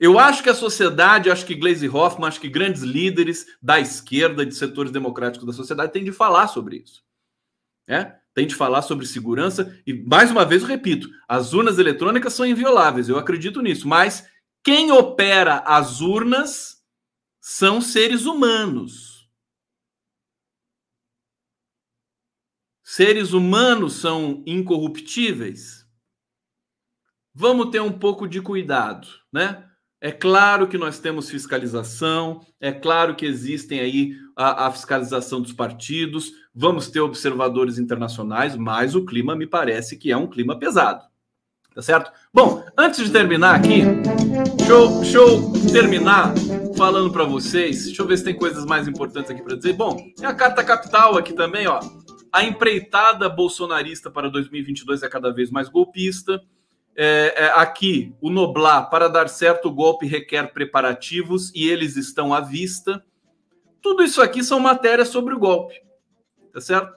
[0.00, 4.46] Eu acho que a sociedade, acho que Gleisi Hoffmann, acho que grandes líderes da esquerda,
[4.46, 7.04] de setores democráticos da sociedade, têm de falar sobre isso.
[7.86, 8.17] É?
[8.38, 9.76] Tem de falar sobre segurança.
[9.84, 13.88] E, mais uma vez, eu repito: as urnas eletrônicas são invioláveis, eu acredito nisso.
[13.88, 14.28] Mas
[14.62, 16.80] quem opera as urnas
[17.40, 19.28] são seres humanos.
[22.84, 25.84] Seres humanos são incorruptíveis.
[27.34, 29.68] Vamos ter um pouco de cuidado, né?
[30.00, 35.52] É claro que nós temos fiscalização, é claro que existem aí a, a, fiscalização dos
[35.52, 41.04] partidos, vamos ter observadores internacionais, mas o clima me parece que é um clima pesado.
[41.72, 42.10] Tá certo?
[42.34, 43.82] Bom, antes de terminar aqui,
[44.56, 46.34] deixa eu, deixa eu terminar
[46.76, 47.84] falando para vocês.
[47.84, 49.74] Deixa eu ver se tem coisas mais importantes aqui para dizer.
[49.74, 51.78] Bom, é a carta capital aqui também, ó.
[52.32, 56.42] A empreitada bolsonarista para 2022 é cada vez mais golpista.
[56.96, 62.34] É, é, aqui, o Noblar, para dar certo o golpe requer preparativos e eles estão
[62.34, 63.04] à vista.
[63.80, 65.80] Tudo isso aqui são matérias sobre o golpe,
[66.52, 66.92] tá certo?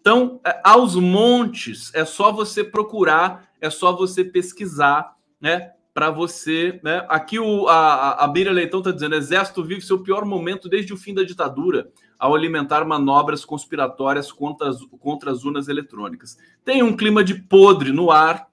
[0.00, 5.70] Então, é, aos montes, é só você procurar, é só você pesquisar, né?
[5.94, 7.04] Para você, né?
[7.08, 10.96] Aqui o, a, a Beira Leitão está dizendo: Exército vive seu pior momento desde o
[10.96, 16.36] fim da ditadura, ao alimentar manobras conspiratórias contra as, contra as urnas eletrônicas.
[16.64, 18.48] Tem um clima de podre no ar,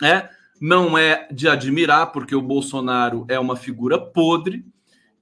[0.00, 0.28] né?
[0.60, 4.64] Não é de admirar, porque o Bolsonaro é uma figura podre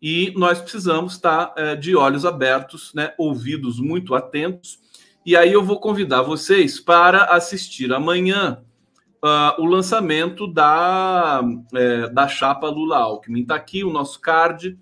[0.09, 3.13] e nós precisamos estar é, de olhos abertos, né?
[3.19, 4.79] ouvidos muito atentos
[5.27, 8.63] E aí eu vou convidar vocês para assistir amanhã
[9.17, 11.43] uh, o lançamento da,
[11.75, 13.43] é, da chapa Lula Alckmin.
[13.43, 14.79] Está aqui o nosso card.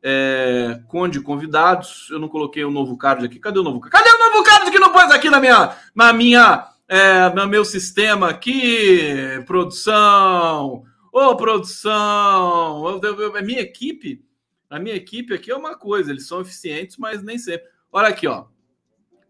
[0.00, 2.06] É, Conde convidados.
[2.08, 3.40] Eu não coloquei o novo card aqui.
[3.40, 3.90] Cadê o novo card?
[3.90, 7.64] Cadê o novo card que não pôs aqui na minha, na minha, é, no meu
[7.64, 9.42] sistema aqui?
[9.44, 10.84] Produção.
[11.12, 13.00] Ô, produção.
[13.36, 14.22] A minha equipe,
[14.70, 16.10] a minha equipe aqui é uma coisa.
[16.10, 17.68] Eles são eficientes, mas nem sempre.
[17.92, 18.46] Olha aqui, ó.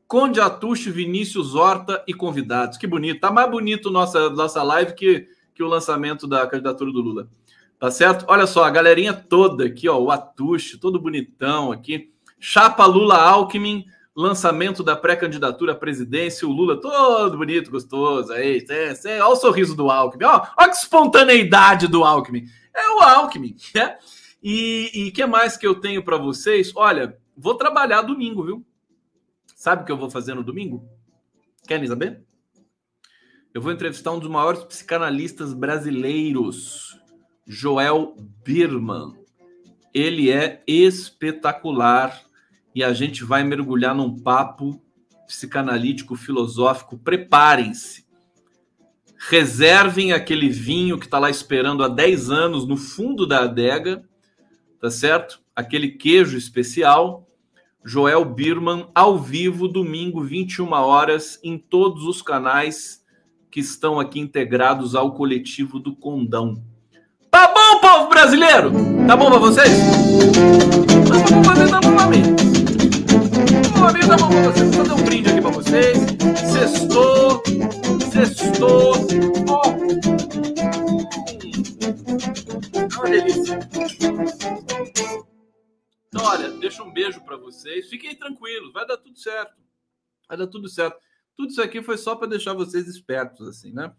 [0.06, 2.78] Conde Atucho, Vinícius Horta e convidados.
[2.78, 3.20] Que bonito.
[3.20, 7.28] Tá mais bonito nossa, nossa live que, que o lançamento da candidatura do Lula.
[7.78, 8.24] Tá certo?
[8.26, 12.10] Olha só, a galerinha toda aqui, ó, o Atucho, todo bonitão aqui.
[12.40, 13.84] Chapa Lula Alckmin,
[14.16, 18.32] lançamento da pré-candidatura à presidência, o Lula todo bonito, gostoso.
[18.32, 22.46] Aí, é, olha o sorriso do Alckmin, ó, olha que espontaneidade do Alckmin.
[22.74, 23.96] É o Alckmin, né?
[24.42, 26.72] E o que mais que eu tenho para vocês?
[26.76, 28.66] Olha, vou trabalhar domingo, viu?
[29.56, 30.88] Sabe o que eu vou fazer no domingo?
[31.66, 32.22] Querem saber?
[33.52, 36.96] Eu vou entrevistar um dos maiores psicanalistas brasileiros,
[37.46, 38.14] Joel
[38.44, 39.14] Birman.
[39.92, 42.22] Ele é espetacular
[42.74, 44.80] e a gente vai mergulhar num papo
[45.26, 46.96] psicanalítico filosófico.
[46.96, 48.06] Preparem-se.
[49.28, 54.07] Reservem aquele vinho que está lá esperando há 10 anos no fundo da adega,
[54.80, 55.40] tá certo?
[55.54, 57.28] Aquele queijo especial
[57.84, 63.02] Joel Birman, ao vivo, domingo, 21 horas, em todos os canais
[63.50, 66.62] que estão aqui integrados ao coletivo do Condão.
[67.30, 68.70] Tá bom, povo brasileiro?
[69.06, 69.70] Tá bom pra vocês?
[71.08, 72.22] Tá bom pra vocês, tá bom pra mim.
[73.62, 74.74] Tá bom pra mim, tá bom pra vocês.
[74.74, 75.98] Vou fazer um brinde aqui pra vocês.
[76.52, 77.42] Sextou,
[78.12, 78.94] sextou.
[79.48, 80.67] Ó.
[82.98, 83.58] Uma delícia.
[86.08, 87.88] Então, olha, deixa um beijo para vocês.
[87.88, 89.54] Fiquem tranquilos, vai dar tudo certo.
[90.28, 90.98] Vai dar tudo certo.
[91.36, 93.92] Tudo isso aqui foi só para deixar vocês espertos, assim, né?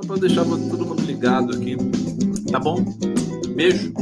[0.00, 1.76] Só para deixar todo mundo ligado aqui.
[2.50, 2.82] Tá bom?
[3.54, 3.92] Beijo.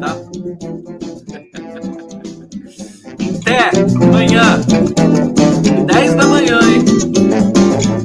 [0.00, 0.16] Tá?
[3.40, 4.60] Até amanhã.
[5.86, 7.99] 10 da manhã, hein?